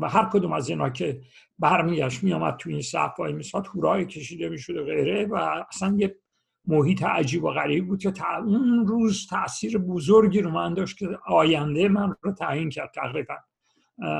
و 0.00 0.08
هر 0.08 0.24
کدوم 0.32 0.52
از 0.52 0.68
اینا 0.68 0.90
که 0.90 1.20
برمیگشت 1.58 2.24
میامد 2.24 2.56
تو 2.56 2.70
این 2.70 2.82
صف 2.82 3.20
وای 3.20 3.32
میساد 3.32 3.66
هورای 3.66 4.06
کشیده 4.06 4.48
می‌شد 4.48 4.76
و 4.76 4.84
غیره 4.84 5.26
و 5.26 5.64
اصلا 5.72 5.96
یه 5.98 6.18
محیط 6.66 7.02
عجیب 7.02 7.44
و 7.44 7.50
غریب 7.50 7.86
بود 7.86 8.02
که 8.02 8.36
اون 8.38 8.86
روز 8.86 9.26
تاثیر 9.26 9.78
بزرگی 9.78 10.40
رو 10.40 10.50
من 10.50 10.74
داشت 10.74 10.98
که 10.98 11.08
آینده 11.26 11.88
من 11.88 12.14
رو 12.20 12.32
تعیین 12.32 12.70
کرد 12.70 12.90
تقریبا 12.94 13.34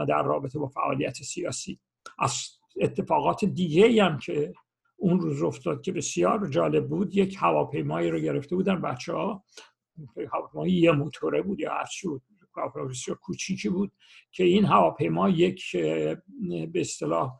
در 0.08 0.22
رابطه 0.22 0.58
با 0.58 0.66
فعالیت 0.66 1.14
سیاسی. 1.14 1.80
از 2.18 2.32
اتفاقات 2.80 3.44
دیگه 3.44 4.04
هم 4.04 4.18
که 4.18 4.52
اون 4.98 5.20
روز 5.20 5.42
افتاد 5.42 5.82
که 5.82 5.92
بسیار 5.92 6.48
جالب 6.48 6.88
بود 6.88 7.16
یک 7.16 7.36
هواپیمایی 7.40 8.10
رو 8.10 8.20
گرفته 8.20 8.56
بودن 8.56 8.80
بچه 8.80 9.12
ها 9.12 9.44
هواپیمایی 10.32 10.72
یه 10.72 10.92
موتوره 10.92 11.42
بود 11.42 11.60
یا 11.60 11.72
هر 11.72 11.86
بود. 12.04 12.22
بسیار 12.90 13.16
کوچیکی 13.16 13.68
بود 13.68 13.92
که 14.32 14.44
این 14.44 14.64
هواپیما 14.64 15.28
یک 15.28 15.76
به 16.72 16.80
اصطلاح 16.80 17.32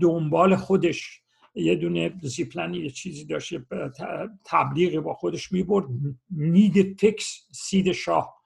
دنبال 0.00 0.56
خودش 0.56 1.20
یه 1.54 1.76
دونه 1.76 2.14
زیپلنی 2.22 2.78
یه 2.78 2.90
چیزی 2.90 3.24
داشت 3.24 3.54
تبلیغ 4.44 5.00
با 5.00 5.14
خودش 5.14 5.52
می‌برد. 5.52 5.84
نید 6.30 6.98
تکس 6.98 7.48
سید 7.52 7.92
شاه. 7.92 8.36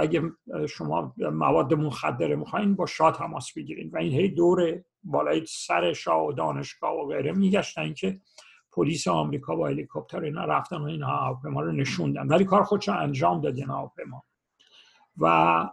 اگه 0.00 0.22
شما 0.68 1.14
مواد 1.18 1.74
مخدره 1.74 2.36
می‌خواین 2.36 2.74
با 2.74 2.86
شاه 2.86 3.12
تماس 3.12 3.52
بگیرین. 3.56 3.90
و 3.90 3.98
این 3.98 4.12
هی 4.12 4.28
دور 4.28 4.82
بالای 5.06 5.46
سر 5.48 5.92
شاه 5.92 6.26
و 6.26 6.32
دانشگاه 6.32 6.94
و 6.94 7.06
غیره 7.06 7.32
میگشتن 7.32 7.94
که 7.94 8.20
پلیس 8.72 9.08
آمریکا 9.08 9.56
با 9.56 9.66
هلیکوپتر 9.66 10.20
اینا 10.20 10.44
رفتن 10.44 10.76
و 10.76 10.84
این 10.84 11.02
هواپیما 11.02 11.60
رو 11.60 11.72
نشوندن. 11.72 12.26
ولی 12.26 12.44
کار 12.44 12.62
خودش 12.62 12.88
انجام 12.88 13.40
داد 13.40 13.56
این 13.56 13.66
هواپیما. 13.66 14.24
و 15.16 15.66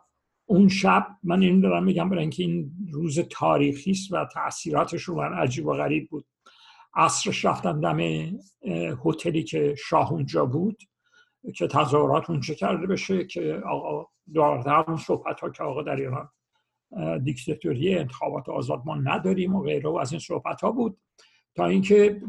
اون 0.45 0.67
شب 0.67 1.07
من 1.23 1.41
این 1.41 1.61
دارم 1.61 1.83
میگم 1.83 2.09
برای 2.09 2.21
اینکه 2.21 2.43
این 2.43 2.71
روز 2.93 3.19
تاریخی 3.19 3.91
است 3.91 4.13
و 4.13 4.25
تاثیراتش 4.25 5.03
رو 5.03 5.15
من 5.15 5.33
عجیب 5.33 5.67
و 5.67 5.73
غریب 5.73 6.09
بود. 6.09 6.25
عصرش 6.95 7.45
رفتم 7.45 7.81
دم 7.81 7.99
هتلی 9.05 9.43
که 9.43 9.75
شاه 9.75 10.11
اونجا 10.11 10.45
بود 10.45 10.83
که 11.55 11.67
تظاهرات 11.67 12.29
اونجا 12.29 12.53
کرده 12.53 12.87
بشه 12.87 13.25
که 13.25 13.61
آقا 13.69 14.07
در 14.33 14.83
اون 14.87 14.97
صحبت 14.97 15.39
ها 15.39 15.49
که 15.49 15.63
آقا 15.63 15.83
در 15.83 15.95
ایران 15.95 16.29
دیکتاتوری 17.23 17.97
انتخابات 17.97 18.49
آزاد 18.49 18.81
ما 18.85 18.95
نداریم 18.95 19.55
و 19.55 19.61
غیره 19.61 19.89
و 19.89 19.95
از 19.95 20.11
این 20.11 20.19
صحبت 20.19 20.61
ها 20.61 20.71
بود. 20.71 20.97
تا 21.55 21.65
اینکه 21.65 22.21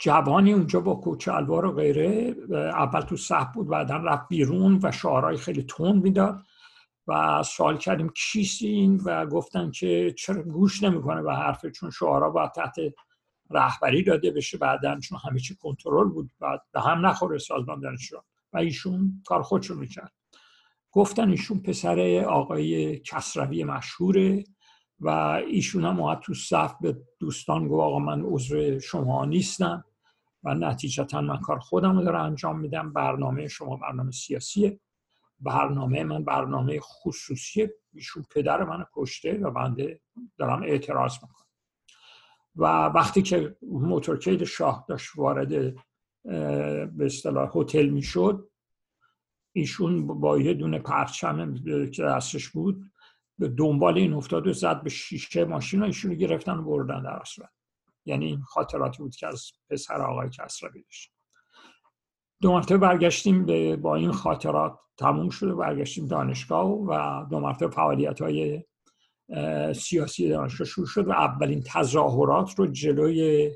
جوانی 0.00 0.52
اونجا 0.52 0.80
با 0.80 0.94
کوچه 0.94 1.34
الوار 1.34 1.64
و 1.64 1.72
غیره 1.72 2.34
اول 2.54 3.00
تو 3.00 3.16
صف 3.16 3.54
بود 3.54 3.68
بعدا 3.68 3.96
رفت 3.96 4.28
بیرون 4.28 4.80
و 4.82 4.92
شعارهای 4.92 5.36
خیلی 5.36 5.62
تون 5.62 5.96
می‌داد 5.98 6.42
و 7.06 7.42
سوال 7.42 7.76
کردیم 7.76 8.08
کیست 8.08 8.62
این 8.62 9.00
و 9.04 9.26
گفتن 9.26 9.70
که 9.70 10.14
چرا 10.18 10.42
گوش 10.42 10.82
نمی‌کنه 10.82 11.22
به 11.22 11.34
حرف 11.34 11.66
چون 11.66 11.90
شعارا 11.90 12.30
باید 12.30 12.52
تحت 12.52 12.76
رهبری 13.50 14.02
داده 14.02 14.30
بشه 14.30 14.58
بعدا 14.58 15.00
چون 15.00 15.18
همه 15.24 15.40
چی 15.40 15.56
کنترل 15.56 16.08
بود 16.08 16.30
بعد 16.40 16.62
به 16.72 16.80
هم 16.80 17.06
نخوره 17.06 17.38
سازمان 17.38 17.80
دانشجو. 17.80 18.16
و 18.52 18.58
ایشون 18.58 19.22
کار 19.26 19.42
خودشو 19.42 19.74
می‌کرد. 19.74 20.12
گفتن 20.92 21.30
ایشون 21.30 21.58
پسر 21.58 22.24
آقای 22.24 22.98
کسروی 22.98 23.64
مشهوره 23.64 24.44
و 25.00 25.08
ایشون 25.46 25.84
هم 25.84 26.14
تو 26.14 26.34
صف 26.34 26.74
به 26.80 26.96
دوستان 27.18 27.68
گفت 27.68 27.80
آقا 27.80 27.98
من 27.98 28.22
عضو 28.22 28.80
شما 28.80 29.24
نیستم 29.24 29.84
و 30.44 30.54
نتیجتا 30.54 31.20
من 31.20 31.40
کار 31.40 31.58
خودم 31.58 31.98
رو 31.98 32.04
دارم 32.04 32.24
انجام 32.24 32.60
میدم. 32.60 32.92
برنامه 32.92 33.48
شما 33.48 33.76
برنامه 33.76 34.10
سیاسیه. 34.10 34.80
برنامه 35.40 36.04
من 36.04 36.24
برنامه 36.24 36.80
خصوصی 36.80 37.68
ایشون 37.94 38.24
پدر 38.30 38.64
من 38.64 38.84
کشته 38.94 39.38
و 39.38 39.50
بنده 39.50 40.00
دارم 40.38 40.62
اعتراض 40.62 41.14
می‌کنم. 41.14 41.46
و 42.56 42.64
وقتی 42.86 43.22
که 43.22 43.56
موتورکید 43.62 44.44
شاه 44.44 44.84
داشت 44.88 45.10
وارد 45.16 45.74
به 46.96 47.06
اصطلاح 47.06 47.50
هتل 47.56 47.88
می‌شد 47.88 48.50
ایشون 49.52 50.06
با 50.06 50.38
یه 50.38 50.54
دونه 50.54 50.78
پرچم 50.78 51.54
که 51.90 52.02
دستش 52.02 52.48
بود 52.48 52.90
به 53.38 53.48
دنبال 53.48 53.98
این 53.98 54.12
افتاد 54.12 54.46
و 54.46 54.52
زد 54.52 54.82
به 54.82 54.90
شیشه 54.90 55.44
ماشین 55.44 55.82
و 55.82 55.84
ایشون 55.84 56.14
گرفتن 56.14 56.58
و 56.58 56.62
بردن 56.62 57.02
در 57.02 57.18
اصلا 57.20 57.46
یعنی 58.04 58.26
این 58.26 58.40
خاطراتی 58.40 59.02
بود 59.02 59.16
که 59.16 59.26
از 59.26 59.50
پسر 59.70 60.02
آقای 60.02 60.28
کسروی 60.30 60.82
داشت. 60.82 61.12
دو 62.42 62.52
مرتبه 62.52 62.78
برگشتیم 62.78 63.46
با 63.76 63.96
این 63.96 64.12
خاطرات 64.12 64.78
تموم 64.98 65.30
شده 65.30 65.54
برگشتیم 65.54 66.06
دانشگاه 66.06 66.66
و 66.66 67.24
دو 67.30 67.40
مرتبه 67.40 67.70
فعالیت 67.70 68.22
های 68.22 68.64
سیاسی 69.74 70.28
دانشگاه 70.28 70.66
شروع 70.66 70.86
شد 70.86 71.08
و 71.08 71.10
اولین 71.10 71.62
تظاهرات 71.66 72.58
رو 72.58 72.66
جلوی 72.66 73.50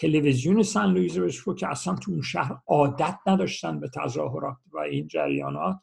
تلویزیون 0.00 0.62
سن 0.62 0.86
لویز 0.86 1.18
بهش 1.18 1.44
که 1.58 1.68
اصلا 1.68 1.94
تو 1.94 2.12
اون 2.12 2.22
شهر 2.22 2.58
عادت 2.66 3.18
نداشتن 3.26 3.80
به 3.80 3.88
تظاهرات 3.88 4.56
و 4.72 4.78
این 4.78 5.08
جریانات 5.08 5.76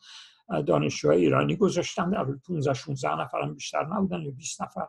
دانشجوهای 0.67 1.21
ایرانی 1.21 1.55
گذاشتن. 1.55 2.09
در 2.09 2.23
15 2.23 2.73
16 2.73 3.15
نفر 3.15 3.41
هم 3.41 3.53
بیشتر 3.53 3.85
نبودن 3.85 4.21
یا 4.21 4.31
20 4.31 4.61
نفر 4.61 4.87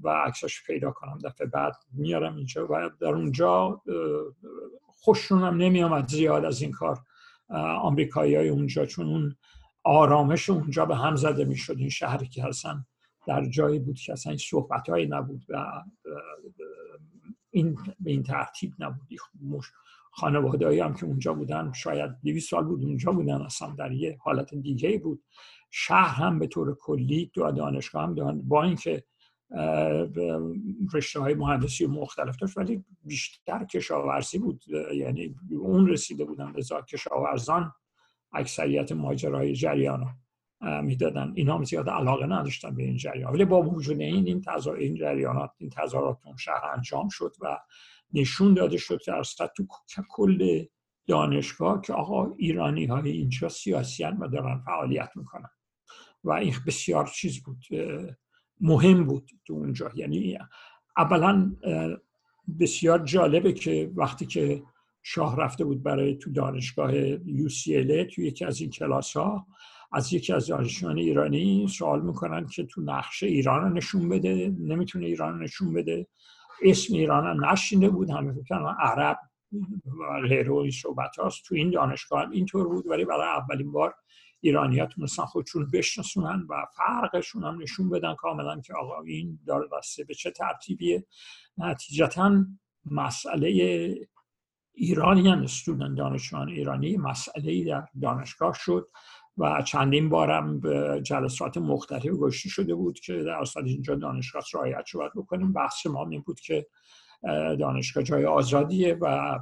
و 0.00 0.08
عکساش 0.08 0.62
پیدا 0.66 0.90
کنم 0.90 1.18
دفعه 1.24 1.46
بعد 1.46 1.74
میارم 1.92 2.36
اینجا 2.36 2.66
و 2.70 2.90
در 3.00 3.08
اونجا 3.08 3.82
خوششون 4.86 5.62
نمی 5.62 5.82
آمد 5.82 6.08
زیاد 6.08 6.44
از 6.44 6.62
این 6.62 6.70
کار. 6.70 6.98
آمریکایی 7.82 8.34
های 8.34 8.48
اونجا 8.48 8.86
چون 8.86 9.06
اون 9.06 9.36
آرامش 9.84 10.50
اونجا 10.50 10.86
به 10.86 10.96
هم 10.96 11.16
زده 11.16 11.44
می‌شد 11.44 11.78
این 11.78 11.88
شهری 11.88 12.28
که 12.28 12.44
هستن 12.44 12.86
در 13.26 13.44
جایی 13.44 13.78
بود 13.78 13.98
که 13.98 14.12
اصلا 14.12 14.36
صحبت 14.36 14.88
هایی 14.88 15.06
نبود 15.06 15.44
و 15.48 15.82
این 17.56 17.78
به 18.00 18.10
این 18.10 18.22
ترتیب 18.22 18.72
نبود 18.78 19.08
خانواده 20.10 20.84
هم 20.84 20.94
که 20.94 21.06
اونجا 21.06 21.34
بودن 21.34 21.72
شاید 21.72 22.10
200 22.24 22.50
سال 22.50 22.64
بود 22.64 22.82
اونجا 22.82 23.12
بودن 23.12 23.42
اصلا 23.42 23.70
در 23.70 23.92
یه 23.92 24.18
حالت 24.20 24.54
دیگه 24.54 24.98
بود. 24.98 25.22
شهر 25.70 26.14
هم 26.14 26.38
به 26.38 26.46
طور 26.46 26.74
کلی 26.74 27.30
دو 27.34 27.50
دانشگاه 27.50 28.02
هم 28.02 28.42
با 28.42 28.62
اینکه 28.62 29.04
رشته 30.94 31.20
های 31.20 31.34
مهندسی 31.34 31.86
مختلف 31.86 32.36
داشت 32.36 32.58
ولی 32.58 32.84
بیشتر 33.02 33.64
کشاورزی 33.64 34.38
بود. 34.38 34.64
یعنی 34.94 35.34
اون 35.50 35.88
رسیده 35.88 36.24
بودن 36.24 36.50
لذا 36.50 36.82
کشاورزان 36.82 37.72
اکثریت 38.32 38.92
ماجرای 38.92 39.54
جریان. 39.54 40.06
می‌دادن. 40.82 41.32
اینا 41.34 41.54
هم 41.54 41.64
زیاد 41.64 41.88
علاقه 41.88 42.26
نداشتن 42.26 42.74
به 42.74 42.82
این 42.82 42.96
جریان. 42.96 43.32
ولی 43.32 43.44
با 43.44 43.62
وجود 43.62 44.00
این 44.00 44.26
این 44.26 44.40
تظاهر 44.40 44.76
این 44.76 44.94
جریانات 44.94 45.50
این 45.58 45.70
تظاهرات 45.70 46.18
شهر 46.38 46.64
انجام 46.76 47.08
شد 47.08 47.32
و 47.40 47.58
نشون 48.12 48.54
داده 48.54 48.76
شد 48.76 49.02
که 49.02 49.14
اصلا 49.14 49.46
تو 49.56 49.66
کل 50.08 50.64
دانشگاه 51.06 51.80
که 51.80 51.92
آقا 51.92 52.32
ایرانی 52.36 52.86
های 52.86 53.10
اینجا 53.10 53.48
سیاسیان 53.48 54.16
و 54.16 54.28
دارن 54.28 54.58
فعالیت 54.58 55.10
می‌کنن. 55.14 55.50
و 56.24 56.32
این 56.32 56.54
بسیار 56.66 57.06
چیز 57.06 57.42
بود 57.42 57.64
مهم 58.60 59.04
بود 59.04 59.30
تو 59.46 59.52
اونجا. 59.52 59.90
یعنی 59.94 60.38
اولا 60.96 61.56
بسیار 62.60 62.98
جالبه 62.98 63.52
که 63.52 63.92
وقتی 63.94 64.26
که 64.26 64.62
شاه 65.02 65.36
رفته 65.36 65.64
بود 65.64 65.82
برای 65.82 66.16
تو 66.16 66.32
دانشگاه 66.32 67.14
UCLA 67.18 68.14
توی 68.14 68.26
یکی 68.26 68.44
از 68.44 68.60
این 68.60 68.70
کلاس 68.70 69.16
ها 69.16 69.46
از 69.92 70.12
یکی 70.12 70.32
از 70.32 70.46
دانشجویان 70.46 70.98
ایرانی 70.98 71.68
سوال 71.68 72.02
می‌کنن 72.02 72.46
که 72.46 72.64
تو 72.64 72.80
نقشه 72.80 73.26
ایران 73.26 73.62
رو 73.62 73.68
نشون 73.68 74.08
بده 74.08 74.54
نمی‌تونه 74.60 75.06
ایران 75.06 75.32
رو 75.34 75.44
نشون 75.44 75.72
بده. 75.72 76.06
اسم 76.62 76.94
ایران 76.94 77.26
هم 77.26 77.50
نشینده 77.50 77.88
بود 77.88 78.10
همه 78.10 78.32
فکر 78.32 78.54
عرب 78.80 79.18
و 79.86 80.28
غیره 80.28 80.70
صحبت 80.70 81.18
هاست. 81.18 81.44
تو 81.44 81.54
این 81.54 81.70
دانشگاه 81.70 82.30
اینطور 82.30 82.68
بود 82.68 82.86
ولی 82.86 83.04
برای 83.04 83.28
اولین 83.28 83.72
بار 83.72 83.94
ایرانی 84.40 84.78
ها 84.78 84.86
تونستن 84.86 85.24
خودشون 85.24 85.70
بشناسونن 85.70 86.46
و 86.50 86.66
فرقشون 86.76 87.44
هم 87.44 87.62
نشون 87.62 87.90
بدن 87.90 88.14
کاملا 88.14 88.60
که 88.60 88.74
آقا 88.74 89.02
این 89.02 89.38
داره 89.46 89.68
دسته 89.78 90.04
به 90.04 90.14
چه 90.14 90.30
ترتیبیه. 90.30 91.06
نتیجتا 91.58 92.44
مسئله 92.90 93.50
ایرانی 94.72 95.28
هم 95.28 95.42
استودن 95.42 95.94
دانشجویان 95.94 96.48
ایرانی 96.48 96.96
مسئله 96.96 97.64
در 97.64 97.84
دانشگاه 98.02 98.54
شد. 98.54 98.88
و 99.38 99.62
چندین 99.62 100.08
بارم 100.08 100.60
به 100.60 101.00
جلسات 101.04 101.56
مختلف 101.56 102.06
گشتی 102.06 102.48
شده 102.48 102.74
بود 102.74 103.00
که 103.00 103.22
در 103.22 103.30
اصل 103.30 103.64
اینجا 103.64 103.94
دانشگاه 103.94 104.42
رایت 104.52 104.86
شد 104.86 105.12
بکنیم. 105.16 105.52
بحث 105.52 105.86
ما 105.86 106.08
این 106.10 106.20
بود 106.20 106.40
که 106.40 106.66
دانشگاه 107.60 108.02
جای 108.02 108.24
آزادیه 108.24 108.98
و 109.00 109.38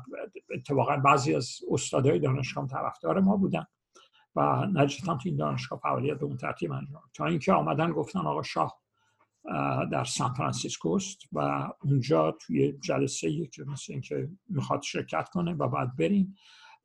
اتفاقا 0.55 0.97
بعضی 0.97 1.35
از 1.35 1.59
استادای 1.71 2.19
دانشگاه 2.19 2.69
طرفدار 2.69 3.21
ما 3.21 3.37
بودن 3.37 3.67
و 4.37 4.67
نجتا 4.67 5.19
این 5.25 5.37
دانشگاه 5.37 5.79
فعالیت 5.79 6.19
به 6.19 6.25
اون 6.25 6.37
ترتیب 6.37 6.73
انجام 6.73 7.03
تا 7.15 7.27
اینکه 7.27 7.53
آمدن 7.53 7.93
گفتن 7.93 8.21
آقا 8.21 8.43
شاه 8.43 8.81
در 9.93 10.05
سان 10.05 10.35
فرانسیسکو 10.35 10.93
است 10.93 11.19
و 11.33 11.69
اونجا 11.83 12.31
توی 12.41 12.73
جلسه 12.73 13.47
که 13.47 13.65
مثل 13.65 13.93
اینکه 13.93 14.29
می‌خواد 14.49 14.83
شرکت 14.83 15.29
کنه 15.29 15.53
و 15.53 15.69
بعد 15.69 15.97
بریم 15.97 16.37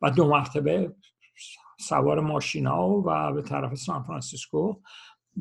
و 0.02 0.12
دو 0.12 0.28
مرتبه 0.28 0.96
سوار 1.80 2.20
ماشینا 2.20 2.90
و 2.90 3.34
به 3.34 3.42
طرف 3.42 3.76
سان 3.76 4.04
فرانسیسکو 4.04 4.76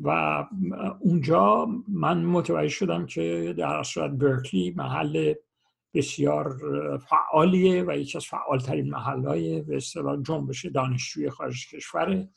و 0.03 0.45
اونجا 0.99 1.67
من 1.87 2.23
متوجه 2.25 2.69
شدم 2.69 3.05
که 3.05 3.55
در 3.57 3.83
صورت 3.83 4.11
برکلی 4.11 4.73
محل 4.77 5.33
بسیار 5.93 6.57
فعالیه 6.97 7.83
و 7.87 7.97
یکی 7.97 8.17
از 8.17 8.25
فعالترین 8.25 8.89
محلهای 8.89 9.61
به 9.61 9.75
اصطلاح 9.75 10.21
جنبش 10.21 10.65
دانشجوی 10.65 11.29
خارج 11.29 11.69
کشوره. 11.69 12.29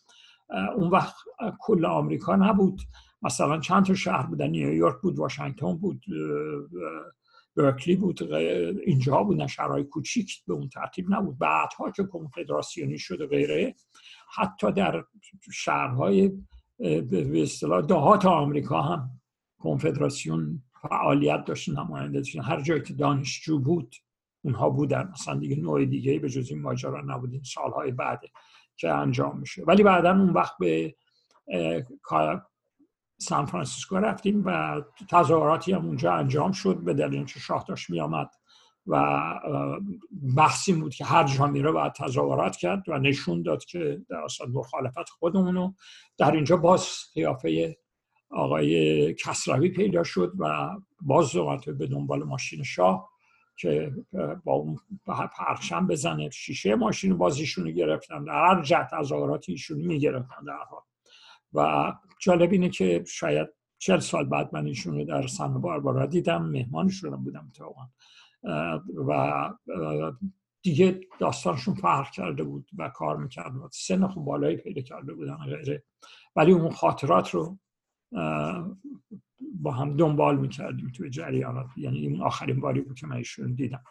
اون 0.76 0.90
وقت 0.90 1.14
کل 1.61 1.85
آمریکا 1.85 2.37
نبود. 2.37 2.81
مثلا 3.23 3.61
چند 3.61 3.85
تا 3.85 3.95
شهر 3.95 4.26
بودن 4.26 4.50
نیویورک 4.50 5.00
بود 5.02 5.19
واشنگتن 5.19 5.76
بود 5.76 6.04
برکلی 7.56 7.97
بود. 7.97 8.32
اینجا 8.86 9.23
بودن 9.23 9.47
شهرهای 9.47 9.84
کوچیک 9.84 10.45
به 10.47 10.54
اون 10.54 10.69
ترتیب 10.69 11.06
نبود. 11.08 11.38
بعدها 11.38 11.91
که 11.91 12.04
کنفدراسیونی 12.04 12.99
شده 12.99 13.26
غیره 13.26 13.75
حتی 14.36 14.73
در 14.73 15.04
شهرهای 15.52 16.32
به 16.78 17.43
اصطلاح 17.43 17.86
دهات 17.86 18.26
آمریکا 18.26 18.82
هم 18.82 19.10
کنفدراسیون 19.58 20.62
فعالیت 20.82 21.45
داشت 21.45 21.69
نماینده 21.69 22.19
داشت. 22.19 22.36
هر 22.36 22.60
جایی 22.60 22.82
که 22.82 22.95
دانشجو 22.95 23.58
بود 23.58 23.95
اونها 24.45 24.71
بودن. 24.71 25.08
مثلا 25.12 25.38
دیگه 25.38 25.56
نوع 25.56 25.84
دیگه 25.84 26.19
به 26.19 26.28
جز 26.28 26.50
این 26.50 26.62
ماجرا 26.62 27.00
نبود. 27.00 27.32
این 27.32 27.43
سالهای 27.43 27.91
بعد 27.91 28.21
که 28.76 28.93
انجام 28.93 29.38
میشه 29.38 29.62
ولی 29.65 29.82
بعدا 29.82 30.10
اون 30.10 30.30
وقت 30.30 30.52
به 30.60 30.95
سان 33.23 33.47
فرانسیسکو 33.47 33.97
رفتیم 33.97 34.43
و 34.47 34.80
تظاهراتی 35.11 35.73
هم 35.73 35.87
اونجا 35.87 36.13
انجام 36.15 36.52
شد 36.52 36.76
به 36.76 36.95
دلیل 36.95 37.15
اینکه 37.15 37.41
شاه 37.41 37.65
داشت 37.69 37.91
میآمد 37.91 38.30
و 38.87 39.21
بحثی 40.37 40.73
بود 40.73 40.95
که 40.95 41.04
هر 41.04 41.25
جا 41.25 41.47
میره 41.47 41.73
باید 41.73 41.93
تظاهرات 41.93 42.56
کرد 42.56 42.89
و 42.89 42.99
نشون 42.99 43.43
داد 43.43 43.65
که 43.65 44.00
در 44.11 44.17
اصل 44.17 44.49
مخالفت 44.49 45.08
خودمونو. 45.08 45.73
در 46.19 46.30
اینجا 46.32 46.56
باز 46.56 46.89
قیافه 47.15 47.76
آقای 48.30 49.15
کسروی 49.15 49.69
پیدا 49.69 50.04
شد 50.04 50.32
و 50.39 50.71
باز 51.00 51.32
دوباره 51.32 51.73
به 51.73 51.87
دنبال 51.87 52.23
ماشین 52.23 52.63
شاه 52.63 53.11
که 53.56 53.93
با 54.45 54.52
اون 54.52 54.76
پرشم 55.06 55.87
بزنه. 55.87 56.30
شیشه 56.30 56.75
ماشین 56.75 57.19
بازیشون 57.19 57.71
گرفتن. 57.71 58.25
در 58.25 58.32
هر 58.32 58.63
جهت 58.63 58.91
تظاهراتی 58.91 59.52
ایشون 59.52 59.80
می‌گرفتن 59.80 60.45
در 60.47 60.58
حال. 60.71 60.82
و 61.54 61.93
جالب 62.21 62.52
اینه 62.52 62.69
که 62.69 63.04
شاید 63.06 63.49
چل 63.78 63.99
سال 63.99 64.25
بعد 64.25 64.50
من 64.54 64.67
ایشون 64.67 64.95
رو 64.95 65.04
در 65.04 65.26
سن 65.26 65.60
باربارا 65.60 66.06
دیدم 66.06 66.43
مهمانشون 66.43 67.17
بودم 67.17 67.47
اتفاقا 67.49 67.88
و 69.08 69.50
دیگه 70.62 71.00
داستانشون 71.19 71.75
فرق 71.75 72.10
کرده 72.10 72.45
بود 72.45 72.71
و 72.78 72.88
کار 72.88 73.17
می‌کرد. 73.17 73.56
و 73.56 73.69
سن 73.73 74.06
خوب 74.06 74.25
بالایی 74.25 74.56
پیدا 74.56 74.82
کرده 74.82 75.15
بودن. 75.15 75.36
غیره 75.36 75.84
ولی 76.36 76.52
اون 76.52 76.71
خاطرات 76.71 77.30
رو 77.30 77.58
با 79.54 79.71
هم 79.71 79.97
دنبال 79.97 80.38
می‌کردیم 80.38 80.93
توی 80.97 81.10
جریانات 81.10 81.67
یعنی 81.76 81.99
این 81.99 82.23
آخرین 82.23 82.60
باری 82.60 82.80
بود 82.80 82.99
که 82.99 83.06
من 83.06 83.17
ایشون 83.17 83.54
دیدم 83.54 83.84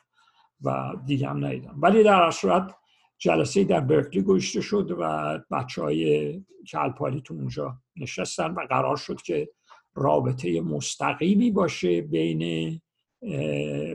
و 0.61 0.95
دیگه 1.05 1.29
هم 1.29 1.45
ندیدم. 1.45 1.75
ولی 1.77 2.03
در 2.03 2.31
صورت 2.31 2.75
جلسه 3.21 3.63
در 3.63 3.79
برکلی 3.79 4.21
گوشته 4.21 4.61
شد 4.61 4.95
و 4.99 5.39
بچه 5.51 5.81
های 5.81 6.33
کلپالی 6.71 7.21
تو 7.21 7.33
اونجا 7.33 7.77
نشستن 7.95 8.51
و 8.51 8.65
قرار 8.69 8.97
شد 8.97 9.21
که 9.21 9.49
رابطه 9.93 10.61
مستقیمی 10.61 11.51
باشه 11.51 12.01
بین 12.01 12.81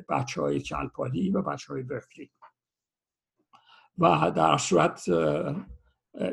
بچه 0.08 0.40
های 0.40 0.60
کلپالی 0.60 1.30
و 1.30 1.42
بچه 1.42 1.72
های 1.72 1.82
برکلی. 1.82 2.30
و 3.98 4.32
در 4.36 4.56
صورت 4.56 5.08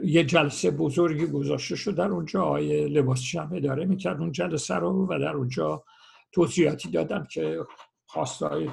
یه 0.03 0.23
جلسه 0.23 0.71
بزرگی 0.71 1.25
گذاشته 1.25 1.75
شد. 1.75 1.95
در 1.95 2.07
اونجا 2.07 2.43
آقای 2.43 2.89
لباسچی 2.89 3.37
هم 3.37 3.49
اداره 3.53 3.85
می‌کرد 3.85 4.19
اون 4.19 4.31
جلسه 4.31 4.75
رو 4.75 5.07
و 5.09 5.19
در 5.19 5.35
اونجا 5.35 5.83
توضیحاتی 6.31 6.91
دادم 6.91 7.25
که 7.31 7.65
خواستای 8.05 8.69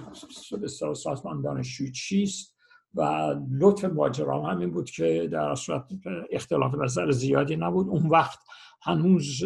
سازمان 0.94 1.42
دانشجوی 1.42 1.92
چیست. 1.92 2.59
و 2.94 3.34
لطف 3.50 3.84
ماجرا 3.84 4.42
همین 4.42 4.70
بود 4.70 4.90
که 4.90 5.28
در 5.32 5.54
صورت 5.54 5.84
اختلاف 6.30 6.74
نظر 6.74 7.10
زیادی 7.10 7.56
نبود. 7.56 7.88
اون 7.88 8.06
وقت 8.06 8.38
هنوز 8.82 9.44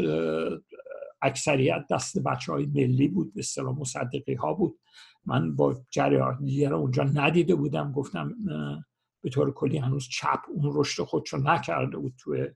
اکثریت 1.23 1.85
دست 1.91 2.19
بچه 2.19 2.53
های 2.53 2.67
ملی 2.67 3.09
بود 3.09 3.35
به 3.35 3.41
اصطلاح 3.41 3.79
مصدقی 3.79 4.35
ها 4.35 4.55
بود. 4.55 4.79
من 5.27 5.57
با 5.57 5.77
جریان 5.91 6.45
دیگر 6.45 6.75
اونجا 6.75 7.05
ندیده 7.05 7.55
بودم. 7.55 7.93
گفتم 7.93 8.35
به 9.23 9.31
طور 9.31 9.53
کلی 9.53 9.79
هنوز 9.79 10.09
چپ 10.09 10.41
اون 10.49 10.73
رشد 10.75 11.03
خودشو 11.03 11.37
نکرده 11.37 11.97
بود 11.97 12.15
توی 12.19 12.49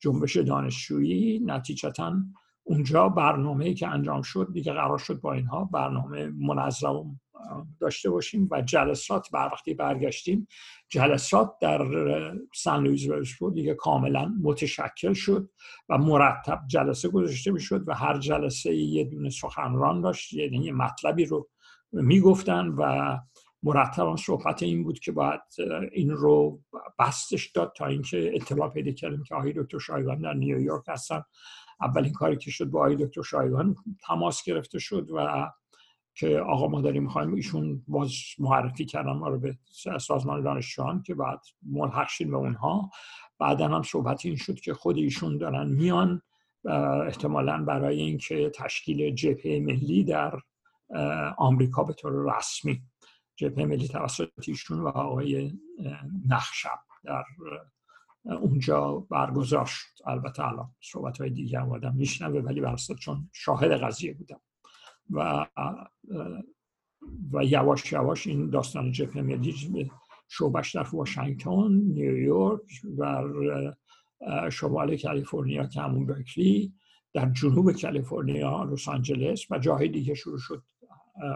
جنبش 0.00 0.36
دانشجویی. 0.36 1.40
نتیجتا 1.44 2.16
اونجا 2.64 3.08
برنامه 3.08 3.74
که 3.74 3.88
انجام 3.88 4.22
شد 4.22 4.48
دیگه 4.52 4.72
قرار 4.72 4.98
شد 4.98 5.20
با 5.20 5.32
اینها 5.32 5.64
برنامه 5.64 6.26
منظم 6.26 7.20
داشته 7.80 8.10
باشیم 8.10 8.48
و 8.50 8.62
جلسات 8.62 9.30
بر 9.30 9.48
وقتی 9.52 9.74
برگشتیم 9.74 10.48
جلسات 10.88 11.52
در 11.60 11.86
سن 12.54 12.82
لویز 12.82 13.08
بود 13.38 13.54
دیگه 13.54 13.74
کاملا 13.74 14.34
متشکل 14.42 15.12
شد 15.12 15.50
و 15.88 15.98
مرتب 15.98 16.60
جلسه 16.66 17.08
گذاشته 17.08 17.50
می‌شد 17.50 17.88
و 17.88 17.94
هر 17.94 18.18
جلسه 18.18 18.74
یه 18.74 19.04
دونه 19.04 19.30
سخنران 19.30 20.00
داشت 20.00 20.32
یعنی 20.32 20.64
یه 20.64 20.72
مطلبی 20.72 21.24
رو 21.24 21.48
می‌گفتن 21.92 22.68
و 22.68 23.16
مرتب 23.62 24.16
صحبت 24.16 24.62
این 24.62 24.84
بود 24.84 24.98
که 24.98 25.12
باید 25.12 25.40
این 25.92 26.10
رو 26.10 26.60
بستش 26.98 27.50
داد 27.50 27.72
تا 27.76 27.86
اینکه 27.86 28.30
اطلاع 28.34 28.70
پیدا 28.70 28.92
کردیم 28.92 29.22
که 29.22 29.34
آقای 29.34 29.52
دکتر 29.56 29.78
شایگان 29.78 30.20
در 30.20 30.34
نیویورک 30.34 30.84
هستن. 30.88 31.22
اولین 31.80 32.12
کاری 32.12 32.36
که 32.36 32.50
شد 32.50 32.64
با 32.64 32.78
آقای 32.78 32.96
دکتر 32.96 33.22
شایگان 33.22 33.76
تماس 34.06 34.42
گرفته 34.44 34.78
شد 34.78 35.10
و 35.10 35.50
که 36.18 36.38
آقا 36.38 36.68
ما 36.68 36.80
داریم 36.80 37.02
می‌خوایم 37.02 37.34
ایشون 37.34 37.82
باز 37.88 38.12
معرفی 38.38 38.84
کردن 38.84 39.12
ما 39.12 39.28
رو 39.28 39.38
به 39.38 39.58
سازمان 39.98 40.42
دانشجویان 40.42 41.02
که 41.02 41.14
بعد 41.14 41.40
ملحق 41.62 42.08
شیم 42.08 42.30
به 42.30 42.36
اونها. 42.36 42.90
بعدا 43.38 43.68
هم 43.68 43.82
صحبت 43.82 44.26
این 44.26 44.36
شد 44.36 44.60
که 44.60 44.74
خود 44.74 44.96
ایشون 44.96 45.38
دارن 45.38 45.68
میان 45.68 46.22
احتمالا 47.06 47.64
برای 47.64 48.00
اینکه 48.00 48.50
تشکیل 48.54 49.14
جبهه 49.14 49.60
ملی 49.60 50.04
در 50.04 50.40
آمریکا 51.38 51.84
به 51.84 51.92
طور 51.92 52.36
رسمی. 52.36 52.82
جبهه 53.36 53.64
ملی 53.64 53.88
توسط 53.88 54.28
ایشون 54.48 54.80
و 54.80 54.88
آقای 54.88 55.52
نخشب 56.28 56.78
در 57.04 57.24
اونجا 58.24 59.06
برگزار 59.10 59.64
شد. 59.64 60.02
البته 60.06 60.44
الان 60.44 60.74
صحبت 60.80 61.20
های 61.20 61.30
دیگه 61.30 61.60
آدم 61.60 61.94
میشنوه 61.94 62.40
ولی 62.40 62.60
برستاد 62.60 62.96
چون 62.96 63.30
شاهد 63.32 63.70
قضیه 63.70 64.14
بودم. 64.14 64.40
و 65.10 65.46
و 67.32 67.44
یواش 67.44 67.92
یواش 67.92 68.26
این 68.26 68.50
داستان 68.50 68.92
جبهه 68.92 69.22
ملی 69.22 69.90
شعبش 70.28 70.76
در 70.76 70.82
واشنگتن 70.82 71.72
نیویورک 71.72 72.82
و 72.98 73.22
شمال 74.50 74.96
کالیفرنیا 74.96 75.66
که 75.66 75.80
همون 75.80 76.06
برکلی 76.06 76.74
در 77.14 77.30
جنوب 77.30 77.72
کالیفرنیا 77.72 78.64
لس 78.64 78.88
آنجلس 78.88 79.50
و 79.50 79.58
جاهای 79.58 79.88
دیگه 79.88 80.14
شروع 80.14 80.38
شد 80.38 80.62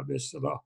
به 0.07 0.15
اصطلاح 0.15 0.61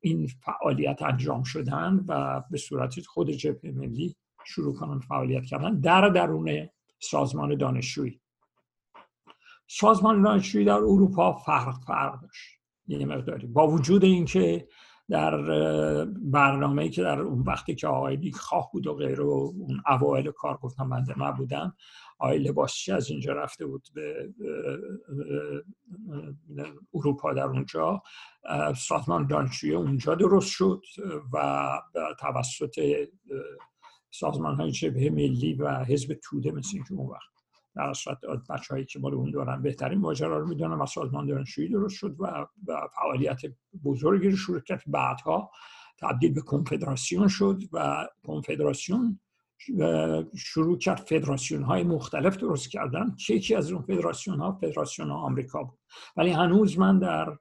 این 0.00 0.26
فعالیت 0.26 1.02
انجام 1.02 1.42
شدن 1.42 2.04
و 2.08 2.42
به 2.50 2.58
صورت 2.58 3.00
خود 3.00 3.30
جبهه 3.30 3.72
ملی 3.72 4.16
شروع 4.46 4.74
کنن 4.74 5.00
فعالیت 5.00 5.44
کردن 5.44 5.80
در 5.80 6.08
درون 6.08 6.68
سازمان 6.98 7.56
دانشجویی. 7.56 8.20
سازمان 9.66 10.22
دانشجویی 10.22 10.64
در 10.64 10.72
اروپا 10.72 11.32
فرق 11.32 11.78
فرق 11.86 12.20
داشت. 12.20 12.60
یه 12.86 13.06
مقداری. 13.06 13.46
با 13.46 13.68
وجود 13.68 14.04
اینکه 14.04 14.68
در 15.08 15.36
برنامه 16.14 16.88
که 16.88 17.02
در 17.02 17.20
اون 17.20 17.40
وقتی 17.40 17.74
که 17.74 17.86
آقای 17.86 18.30
خواه 18.30 18.70
بود 18.72 18.86
و 18.86 18.94
غیره 18.94 19.24
و 19.24 19.52
اون 19.58 19.82
اوایل 19.86 20.30
کار 20.30 20.56
گفتم 20.56 20.90
بنده 20.90 21.18
نبودم 21.18 21.76
آقای 22.18 22.38
لباسچی 22.38 22.92
از 22.92 23.10
اینجا 23.10 23.32
رفته 23.32 23.66
بود 23.66 23.88
به 23.94 24.34
اروپا 26.94 27.32
در 27.32 27.44
اونجا. 27.44 28.02
سازمان 28.76 29.26
دانشجویی 29.26 29.74
اونجا 29.74 30.14
درست 30.14 30.50
شد 30.50 30.82
و 31.32 31.68
توسط 32.20 32.80
سازمان 34.10 34.54
های 34.54 34.70
جبهه 34.70 35.10
ملی 35.10 35.54
و 35.54 35.84
حزب 35.84 36.18
توده 36.22 36.50
مثل 36.50 36.70
اینکه 36.74 36.94
اون 36.94 37.10
وقت 37.10 37.34
در 37.76 37.92
صورت 37.92 38.18
بچه 38.50 38.74
هایی 38.74 38.84
که 38.84 38.98
مال 38.98 39.14
اون 39.14 39.30
دارن 39.30 39.62
بهترین 39.62 39.98
ماجرا 39.98 40.38
رو 40.38 40.46
می‌دونن 40.48 40.74
و 40.74 40.86
سازمان 40.86 41.26
دانشجویی 41.26 41.68
درست 41.68 41.94
شد 41.94 42.16
و, 42.18 42.46
فعالیت 42.94 43.40
بزرگی 43.84 44.28
رو 44.28 44.36
شروع 44.36 44.60
کرد. 44.60 44.82
بعدها 44.86 45.50
تبدیل 45.98 46.34
به 46.34 46.40
کنفدراسیون 46.40 47.28
شد 47.28 47.62
و 47.72 48.08
کنفدراسیون 48.26 49.20
شروع 50.36 50.78
کرد 50.78 50.98
فدراسیون 50.98 51.62
های 51.62 51.82
مختلف 51.82 52.36
درست 52.36 52.68
کردن. 52.68 53.16
که 53.26 53.34
یکی 53.34 53.54
از 53.54 53.72
اون 53.72 53.82
فدراسیون 53.82 54.40
ها 54.40 54.52
فدراسیون 54.52 55.10
ها 55.10 55.16
آمریکا 55.16 55.62
بود. 55.62 55.78
ولی 56.16 56.30
هنوز 56.30 56.78
من 56.78 56.98
در 56.98 57.38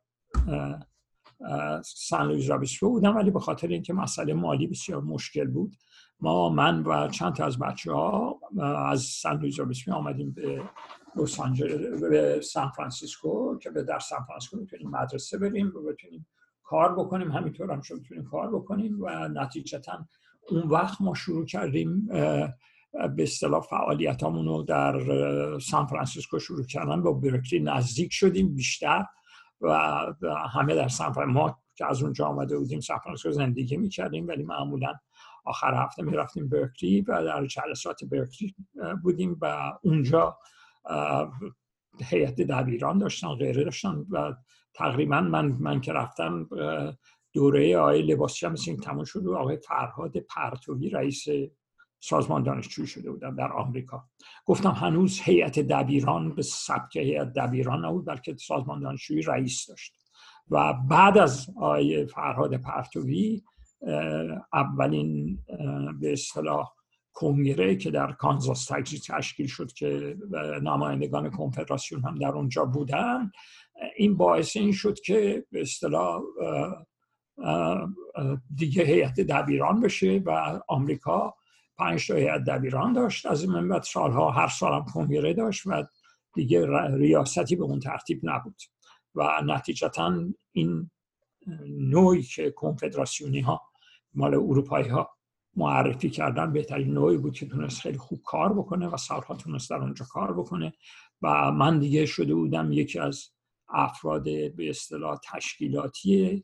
San 1.84 2.24
Luis 2.24 2.80
بودم 2.82 3.16
ولی 3.16 3.32
به 3.32 3.40
خاطر 3.40 3.68
اینکه 3.68 3.94
مسئله 3.94 4.34
مالی 4.34 4.68
بسیار 4.68 5.02
مشکل 5.02 5.48
بود 5.48 5.76
ما 6.24 6.50
من 6.50 6.84
و 6.84 7.08
چند 7.08 7.34
تا 7.34 7.46
از 7.46 7.60
بچه 7.60 7.92
ها 7.92 8.40
از 8.90 9.02
San 9.02 9.34
Luis 9.34 9.60
Obispo 9.60 9.94
آمدیم 9.94 10.32
به 10.32 10.62
لس 11.16 11.40
به 12.02 12.42
سان 12.42 12.70
فرانسیسکو 12.70 13.58
که 13.58 13.70
به 13.70 13.84
در 13.84 14.00
سان 14.00 14.20
فرانسیسکو 14.28 14.58
بتونیم 14.58 14.90
مدرسه 14.90 15.38
بریم 15.38 15.68
و 15.68 15.82
بتونیم 15.82 16.28
کار 16.64 16.96
بکنیم. 16.96 17.32
همینطور 17.32 17.72
هم 17.72 17.82
شد 17.82 18.00
بتونیم 18.00 18.24
کار 18.24 18.56
بکنیم 18.56 19.02
و 19.02 19.28
نتیجتا 19.28 20.06
اون 20.50 20.62
وقت 20.62 21.02
ما 21.02 21.14
شروع 21.14 21.46
کردیم 21.46 22.08
به 22.92 23.24
اصطلاح 23.24 23.62
فعالیت 23.62 24.24
رو 24.24 24.64
در 24.64 25.00
سان 25.60 25.86
فرانسیسکو 25.86 26.40
شروع 26.40 26.66
کردن. 26.66 27.02
با 27.02 27.14
برکلی 27.14 27.60
نزدیک 27.60 28.14
شدیم 28.14 28.56
بیشتر 28.56 29.06
و 29.62 29.74
همه 30.54 30.76
در 30.76 30.88
سان 30.88 31.26
ما 31.26 31.58
که 31.76 31.86
از 31.86 32.04
اونجا 32.04 32.26
آمده 32.26 32.58
بودیم 32.58 32.80
سان 32.80 32.98
فرانسیسکو 32.98 33.32
زندگی 33.32 33.78
می‌کردیم 33.78 34.28
ولی 34.28 34.44
معمولا 34.44 34.94
آخر 35.44 35.74
هفته 35.74 36.04
می‌رفتیم 36.04 36.50
برکلی 36.50 37.02
و 37.02 37.24
در 37.24 37.46
جلسات 37.46 38.04
برکلی 38.04 38.56
بودیم 39.04 39.38
و 39.42 39.74
اونجا 39.84 40.38
هیئت 42.02 42.42
دبیران 42.42 42.98
داشتن 42.98 43.36
غیره 43.36 43.64
داشتن 43.64 44.06
و 44.10 44.34
تقریبا 44.74 45.22
من 45.22 45.46
من 45.46 45.82
که 45.82 45.94
رفتم 45.94 46.50
دوره 47.34 47.78
آقای 47.78 48.02
لباسی 48.02 48.46
هم 48.46 48.52
مثل 48.52 48.76
تموم 48.76 49.04
شد 49.04 49.26
و 49.26 49.36
آقای 49.36 49.58
فرهاد 49.58 50.18
پرتوی 50.18 50.90
رئیس 50.90 51.26
سازمان 52.00 52.44
دانشجویی 52.44 52.88
شده 52.88 53.12
بودم 53.12 53.36
در 53.36 53.52
آمریکا. 53.52 54.04
گفتم 54.46 54.72
هنوز 54.72 55.20
هیئت 55.24 55.60
دبیران 55.60 56.36
به 56.36 56.42
سبک 56.42 56.96
هیئت 56.96 57.34
دبیران 57.34 57.86
نبود 57.86 58.06
بلکه 58.06 58.36
سازمان 58.36 58.80
دانشجویی 58.80 59.22
رئیس 59.22 59.68
داشت. 59.70 59.94
و 60.50 60.74
بعد 60.74 61.18
از 61.18 61.50
آقای 61.56 62.06
فرهاد 62.06 62.58
پرتوی 62.58 63.44
اولین 64.54 65.40
به 66.00 66.14
اصطلاح 66.14 66.72
کنگره 67.14 67.76
که 67.76 67.92
در 67.92 68.12
کانزاس 68.12 68.66
تشکیل 69.08 69.48
شد 69.48 69.72
که 69.72 70.18
نمایندگان 70.62 71.32
کنفدراسیون 71.32 72.02
هم 72.02 72.16
در 72.16 72.28
اونجا 72.28 72.66
بودن 72.66 73.32
این 73.98 74.18
باعث 74.18 74.58
این 74.58 74.72
شد 74.72 75.00
که 75.00 75.46
به 75.52 75.62
اصطلاح 75.62 76.22
دیگه 78.56 78.84
هیئت 78.84 79.20
دبیران 79.20 79.82
بشه 79.82 80.22
و 80.26 80.60
آمریکا 80.68 81.34
پنج 81.78 82.08
تا 82.08 82.16
هیئت 82.16 82.44
دبیران 82.44 82.94
داشت 82.94 83.26
از 83.26 83.44
این 83.44 83.68
بعد 83.68 83.82
سالها 83.82 84.32
هر 84.32 84.48
سالم 84.48 84.86
کنگره 84.86 85.34
داشت 85.34 85.66
و 85.66 85.84
دیگه 86.34 86.68
ریاستی 86.98 87.56
به 87.56 87.64
اون 87.64 87.80
ترتیب 87.80 88.20
نبود 88.24 88.56
و 89.16 89.42
نتیجتا 89.46 90.20
این 90.52 90.92
نوعی 91.68 92.24
که 92.24 92.52
کنفدراسیونی 92.52 93.40
ها 93.42 93.62
مال 94.16 94.34
اروپایی 94.34 94.88
ها 94.88 95.10
معرفی 95.56 96.10
کردن 96.10 96.54
بهترین 96.54 96.94
نوعی 96.94 97.18
بود 97.18 97.34
که 97.34 97.46
تونست 97.46 97.82
خیلی 97.82 97.98
خوب 97.98 98.22
کار 98.26 98.54
بکنه 98.54 98.88
و 98.88 98.98
سالها 98.98 99.36
تونست 99.36 99.70
در 99.70 99.76
اونجا 99.76 100.06
کار 100.06 100.34
بکنه. 100.34 100.74
و 101.22 101.52
من 101.52 101.80
دیگه 101.80 102.06
شده 102.06 102.36
بودم 102.36 102.72
یکی 102.72 103.00
از 103.00 103.30
افراد 103.70 104.24
به 104.24 104.70
اصطلاح 104.70 105.20
تشکیلاتی 105.34 106.44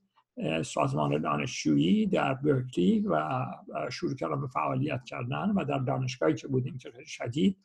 سازمان 0.65 1.21
دانشجویی 1.21 2.05
در 2.05 2.33
برکلی 2.33 2.99
و 2.99 3.45
شروع 3.91 4.15
کردم 4.15 4.41
به 4.41 4.47
فعالیت 4.47 5.03
کردن 5.05 5.49
و 5.49 5.65
در 5.65 5.79
دانشگاهی 5.79 6.35
که 6.35 6.47
بودیم 6.47 6.77
که 6.77 6.91
شدید. 7.05 7.57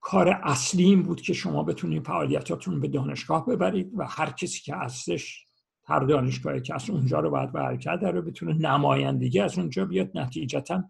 کار 0.00 0.28
اصلی 0.28 0.84
این 0.84 1.02
بود 1.02 1.20
که 1.20 1.32
شما 1.32 1.62
بتونید 1.62 2.06
فعالیتاتون 2.06 2.80
به 2.80 2.88
دانشگاه 2.88 3.46
ببرید 3.46 3.92
و 3.96 4.04
هر 4.04 4.30
کسی 4.30 4.60
که 4.60 4.74
هستش 4.74 5.45
هر 5.88 6.00
دانشگاهی 6.00 6.60
که 6.60 6.74
از 6.74 6.90
اونجا 6.90 7.20
رو 7.20 7.30
باید 7.30 7.52
به 7.52 7.60
حرکت 7.60 8.02
رو 8.02 8.22
بتونه 8.22 8.54
نمایندگی 8.54 9.40
از 9.40 9.58
اونجا 9.58 9.84
بیاد. 9.84 10.18
نتیجتا 10.18 10.84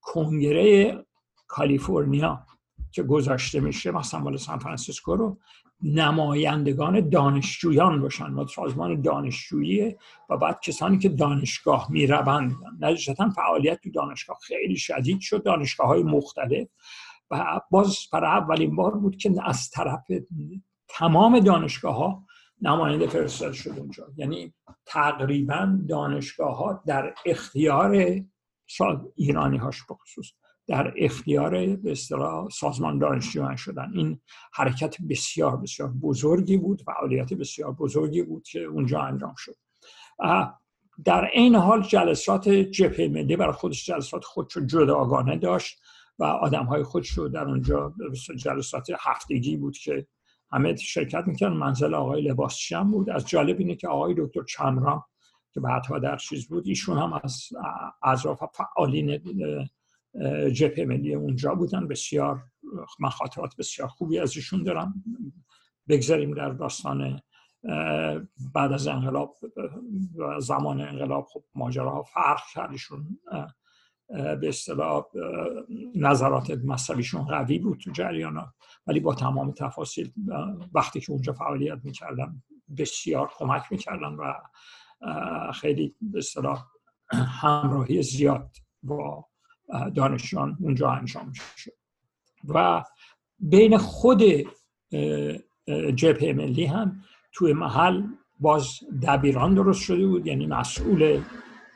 کنگره 0.00 0.98
کالیفرنیا 1.46 2.46
که 2.92 3.02
گذاشته 3.02 3.60
میشه 3.60 3.90
مثلا 3.90 4.20
مال 4.20 4.36
سان 4.36 4.58
فرانسیسکو 4.58 5.16
رو 5.16 5.38
نمایندگان 5.82 7.08
دانشجویان 7.08 8.00
باشن. 8.00 8.26
ما 8.26 8.46
سازمان 8.46 9.00
دانشجویی 9.00 9.96
و 10.30 10.36
بعد 10.36 10.60
کسانی 10.60 10.98
که 10.98 11.08
دانشگاه 11.08 11.86
می‌روند. 11.90 12.52
نتیجتا 12.80 13.30
فعالیت 13.30 13.80
تو 13.80 13.90
دانشگاه 13.90 14.38
خیلی 14.42 14.76
شدید 14.76 15.20
شد. 15.20 15.42
دانشگاه 15.42 15.86
های 15.86 16.02
مختلف. 16.02 16.68
و 17.30 17.60
باز 17.70 17.98
برای 18.12 18.30
اولین 18.30 18.76
بار 18.76 18.94
بود 18.94 19.16
که 19.16 19.34
از 19.44 19.70
طرف 19.70 20.04
تمام 20.88 21.40
دانشگاه 21.40 21.96
ها 21.96 22.24
نماینده 22.62 23.06
فرستاده 23.06 23.52
شد 23.52 23.78
اونجا. 23.78 24.06
یعنی 24.16 24.54
تقریبا 24.86 25.78
دانشگاه 25.88 26.56
ها 26.56 26.82
در 26.86 27.14
اختیار 27.26 28.20
ایرانی 29.14 29.56
هاش 29.56 29.82
بخصوص 29.90 30.32
در 30.66 30.94
اختیار 30.96 31.76
به 31.76 31.94
سازمان 32.50 32.98
دانشجویان 32.98 33.56
شدن. 33.56 33.90
این 33.94 34.20
حرکت 34.52 34.96
بسیار 35.10 35.56
بسیار 35.56 35.88
بزرگی 35.88 36.56
بود 36.56 36.82
فعالیت 36.82 37.34
بسیار 37.34 37.72
بزرگی 37.72 38.22
بود 38.22 38.42
که 38.42 38.60
اونجا 38.60 39.00
انجام 39.00 39.34
شد. 39.36 39.56
در 41.04 41.30
این 41.32 41.54
حال 41.54 41.82
جلسات 41.82 42.48
جبهه 42.48 43.08
ملی 43.08 43.36
برای 43.36 43.52
خودش 43.52 43.86
جلسات 43.86 44.24
خودش 44.24 44.58
جداگانه 44.58 45.36
داشت 45.36 45.80
و 46.18 46.24
آدم 46.24 46.64
های 46.64 46.82
خودش 46.82 47.08
رو 47.08 47.28
در 47.28 47.44
اونجا 47.44 47.94
جلسات 48.36 48.86
هفتگی 49.00 49.56
بود 49.56 49.78
که 49.78 50.06
همه 50.52 50.76
شرکت 50.76 51.24
می‌کردن 51.26 51.52
منزل 51.56 51.94
آقای 51.94 52.22
لباسچی 52.22 52.74
هم 52.74 52.90
بود. 52.90 53.10
از 53.10 53.26
جالب 53.28 53.58
اینه 53.58 53.76
که 53.76 53.88
آقای 53.88 54.14
دکتر 54.18 54.44
چمران 54.44 55.02
که 55.52 55.60
بعدها 55.60 55.98
در 55.98 56.16
چیز 56.16 56.48
بود 56.48 56.66
ایشون 56.66 56.98
هم 56.98 57.20
از 57.24 57.48
اطراف 58.02 58.44
فعالین 58.54 59.18
جبهه 60.52 60.84
ملی 60.84 61.14
اونجا 61.14 61.54
بودن. 61.54 61.88
بسیار 61.88 62.42
من 63.00 63.10
بسیار 63.58 63.88
خوبی 63.88 64.18
از 64.18 64.36
ایشون 64.36 64.62
دارم. 64.62 65.04
بگذاریم 65.88 66.34
در 66.34 66.50
داستان 66.50 67.20
بعد 68.54 68.72
از 68.72 68.86
انقلاب 68.86 69.36
زمان 70.38 70.80
انقلاب 70.80 71.26
خب 71.32 71.44
ماجراها 71.54 72.02
فرق 72.02 72.40
کردشون 72.54 73.18
به 74.10 74.48
اصطلاح 74.48 75.04
نظرات 75.94 76.50
مذهبیشون 76.50 77.24
قوی 77.24 77.58
بود 77.58 77.78
تو 77.78 77.90
جریانات. 77.90 78.48
ولی 78.86 79.00
با 79.00 79.14
تمام 79.14 79.52
تفاصیل 79.52 80.12
وقتی 80.74 81.00
که 81.00 81.12
اونجا 81.12 81.32
فعالیت 81.32 81.78
می‌کردن 81.84 82.42
بسیار 82.78 83.30
کمک 83.36 83.62
می‌کردن 83.70 84.12
و 84.12 84.34
خیلی 85.52 85.94
به 86.00 86.18
اصطلاح 86.18 86.66
همراهی 87.12 88.02
زیاد 88.02 88.50
با 88.82 89.26
دانشجویان 89.94 90.56
اونجا 90.60 90.90
انجام 90.90 91.32
شد 91.56 91.72
و 92.48 92.84
بین 93.38 93.78
خود 93.78 94.22
جبهه 95.94 96.32
ملی 96.32 96.64
هم 96.64 97.02
توی 97.32 97.52
محل 97.52 98.02
باز 98.40 98.80
دبیران 99.02 99.54
درست 99.54 99.82
شده 99.82 100.06
بود 100.06 100.26
یعنی 100.26 100.46
مسئول 100.46 101.22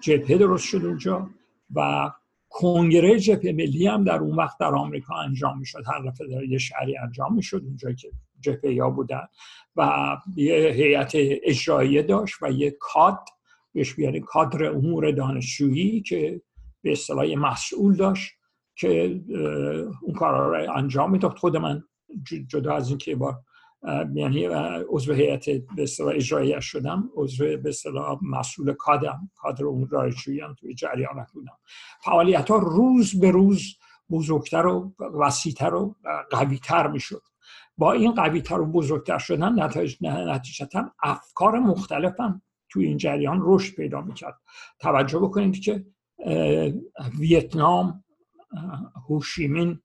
جبهه 0.02 0.38
درست 0.38 0.64
شد 0.64 0.84
اونجا 0.84 1.30
و 1.74 2.10
کنگره 2.56 3.18
جبهه 3.18 3.52
ملی 3.52 3.86
هم 3.86 4.04
در 4.04 4.18
اون 4.18 4.36
وقت 4.36 4.58
در 4.58 4.74
آمریکا 4.74 5.14
انجام 5.14 5.58
می‌شد. 5.58 5.82
هر 5.86 6.10
دفعه 6.10 6.48
یه 6.48 6.58
شهری 6.58 6.98
انجام 6.98 7.34
می‌شد 7.34 7.62
اونجا 7.64 7.92
که 7.92 8.08
جبهه 8.40 8.82
ها 8.82 8.90
بودن 8.90 9.26
و 9.76 10.16
یه 10.36 10.72
هیئت 10.74 11.12
اجراییه 11.42 12.02
داشت 12.02 12.42
و 12.42 12.50
یه 12.50 12.76
کاد 12.80 13.18
بهش 13.72 13.94
بیاره 13.94 14.20
کادر 14.20 14.64
امور 14.64 15.10
دانشجویی 15.10 16.00
که 16.00 16.40
به 16.82 16.92
اصطلاح 16.92 17.34
مسئول 17.34 17.96
داشت 17.96 18.32
که 18.76 19.20
اون 20.02 20.14
کارا 20.16 20.50
رو 20.50 20.76
انجام 20.76 21.10
می‌داد. 21.10 21.38
خود 21.38 21.56
من 21.56 21.82
جدا 22.48 22.74
از 22.74 22.88
اینکه 22.88 23.16
با 23.16 23.40
یعنی 24.14 24.46
عضو 24.88 25.12
هیئت 25.12 25.44
به 25.50 25.82
اصطلاح 25.82 26.14
اجرایی 26.14 26.62
شدم. 26.62 27.10
عضو 27.16 27.44
به 27.44 27.68
اصطلاح 27.68 28.18
مسئول 28.22 28.72
کادم 28.72 29.30
کادر 29.34 29.64
اون 29.64 29.88
هم 30.42 30.54
توی 30.60 30.74
جریان 30.74 31.26
بودم 31.34 31.58
فعالیت 32.04 32.50
ها 32.50 32.56
روز 32.56 33.20
به 33.20 33.30
روز 33.30 33.76
بزرگتر 34.10 34.66
و 34.66 34.94
وسیعتر 34.98 35.74
و 35.74 35.96
قویتر 36.30 36.86
می‌شد. 36.86 37.22
با 37.78 37.92
این 37.92 38.14
قویتر 38.14 38.60
و 38.60 38.66
بزرگتر 38.66 39.18
شدن 39.18 39.62
نتیجتا 40.00 40.92
افکار 41.02 41.58
مختلفم 41.58 42.42
توی 42.68 42.86
این 42.86 42.96
جریان 42.96 43.40
رشد 43.42 43.74
پیدا 43.74 44.00
می‌کرد. 44.00 44.40
توجه 44.78 45.18
بکنید 45.18 45.60
که 45.60 45.86
ویتنام 47.18 48.04
هوشیمین 49.08 49.80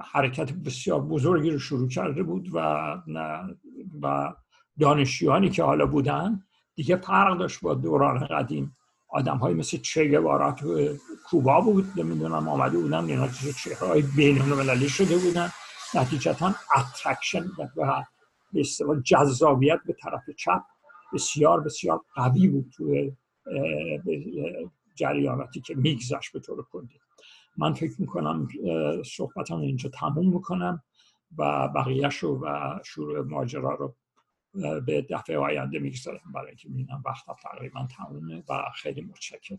حرکت 0.00 0.52
بسیار 0.52 1.00
بزرگی 1.00 1.50
رو 1.50 1.58
شروع 1.58 1.88
کرده 1.88 2.22
بود 2.22 2.48
و 2.54 2.58
و 4.02 4.34
دانشجویانی 4.80 5.50
که 5.50 5.62
حالا 5.62 5.86
بودن 5.86 6.42
دیگه 6.74 6.96
فرق 6.96 7.38
داشت 7.38 7.60
با 7.60 7.74
دوران 7.74 8.26
قدیم. 8.26 8.76
آدم 9.08 9.36
های 9.36 9.54
مثل 9.54 9.76
چه 9.76 10.20
تو 10.58 10.96
کوبا 11.26 11.60
بود 11.60 11.86
نمی‌دونم 11.96 12.48
آمده 12.48 12.78
بودن 12.78 13.04
اینا 13.04 13.28
چهره 13.28 13.88
های 13.88 14.02
بین 14.02 14.42
المللی 14.42 14.88
شده 14.88 15.18
بودن. 15.18 15.50
نتیجتا 15.94 16.54
attraction 16.76 17.44
و 18.88 18.94
جذابیت 19.04 19.80
به 19.86 19.96
طرف 20.02 20.30
چپ 20.38 20.62
بسیار 21.12 21.60
بسیار 21.60 22.00
قوی 22.14 22.48
بود 22.48 22.72
توی 22.76 23.12
جریاناتی 24.94 25.60
که 25.60 25.74
میگذشت 25.74 26.32
به 26.32 26.40
طور 26.40 26.64
کلی. 26.72 27.00
من 27.56 27.72
فکر 27.72 27.94
می‌کنم 27.98 28.48
صحبتم 29.04 29.58
اینجا 29.60 29.90
تموم 29.90 30.34
می‌کنم 30.34 30.82
و 31.38 31.68
بقیهش 31.68 32.24
و 32.24 32.46
شروع 32.84 33.20
ماجرا 33.20 33.74
رو 33.74 33.94
به 34.86 35.06
دفعه 35.10 35.38
آینده 35.38 35.78
می‌گذارم 35.78 36.32
برای 36.34 36.48
اینکه 36.48 36.68
می‌بینم 36.68 37.02
وقت 37.06 37.24
تقریبا 37.42 37.88
تمومه 37.96 38.42
و 38.48 38.62
خیلی 38.74 39.00
متشکرم. 39.00 39.58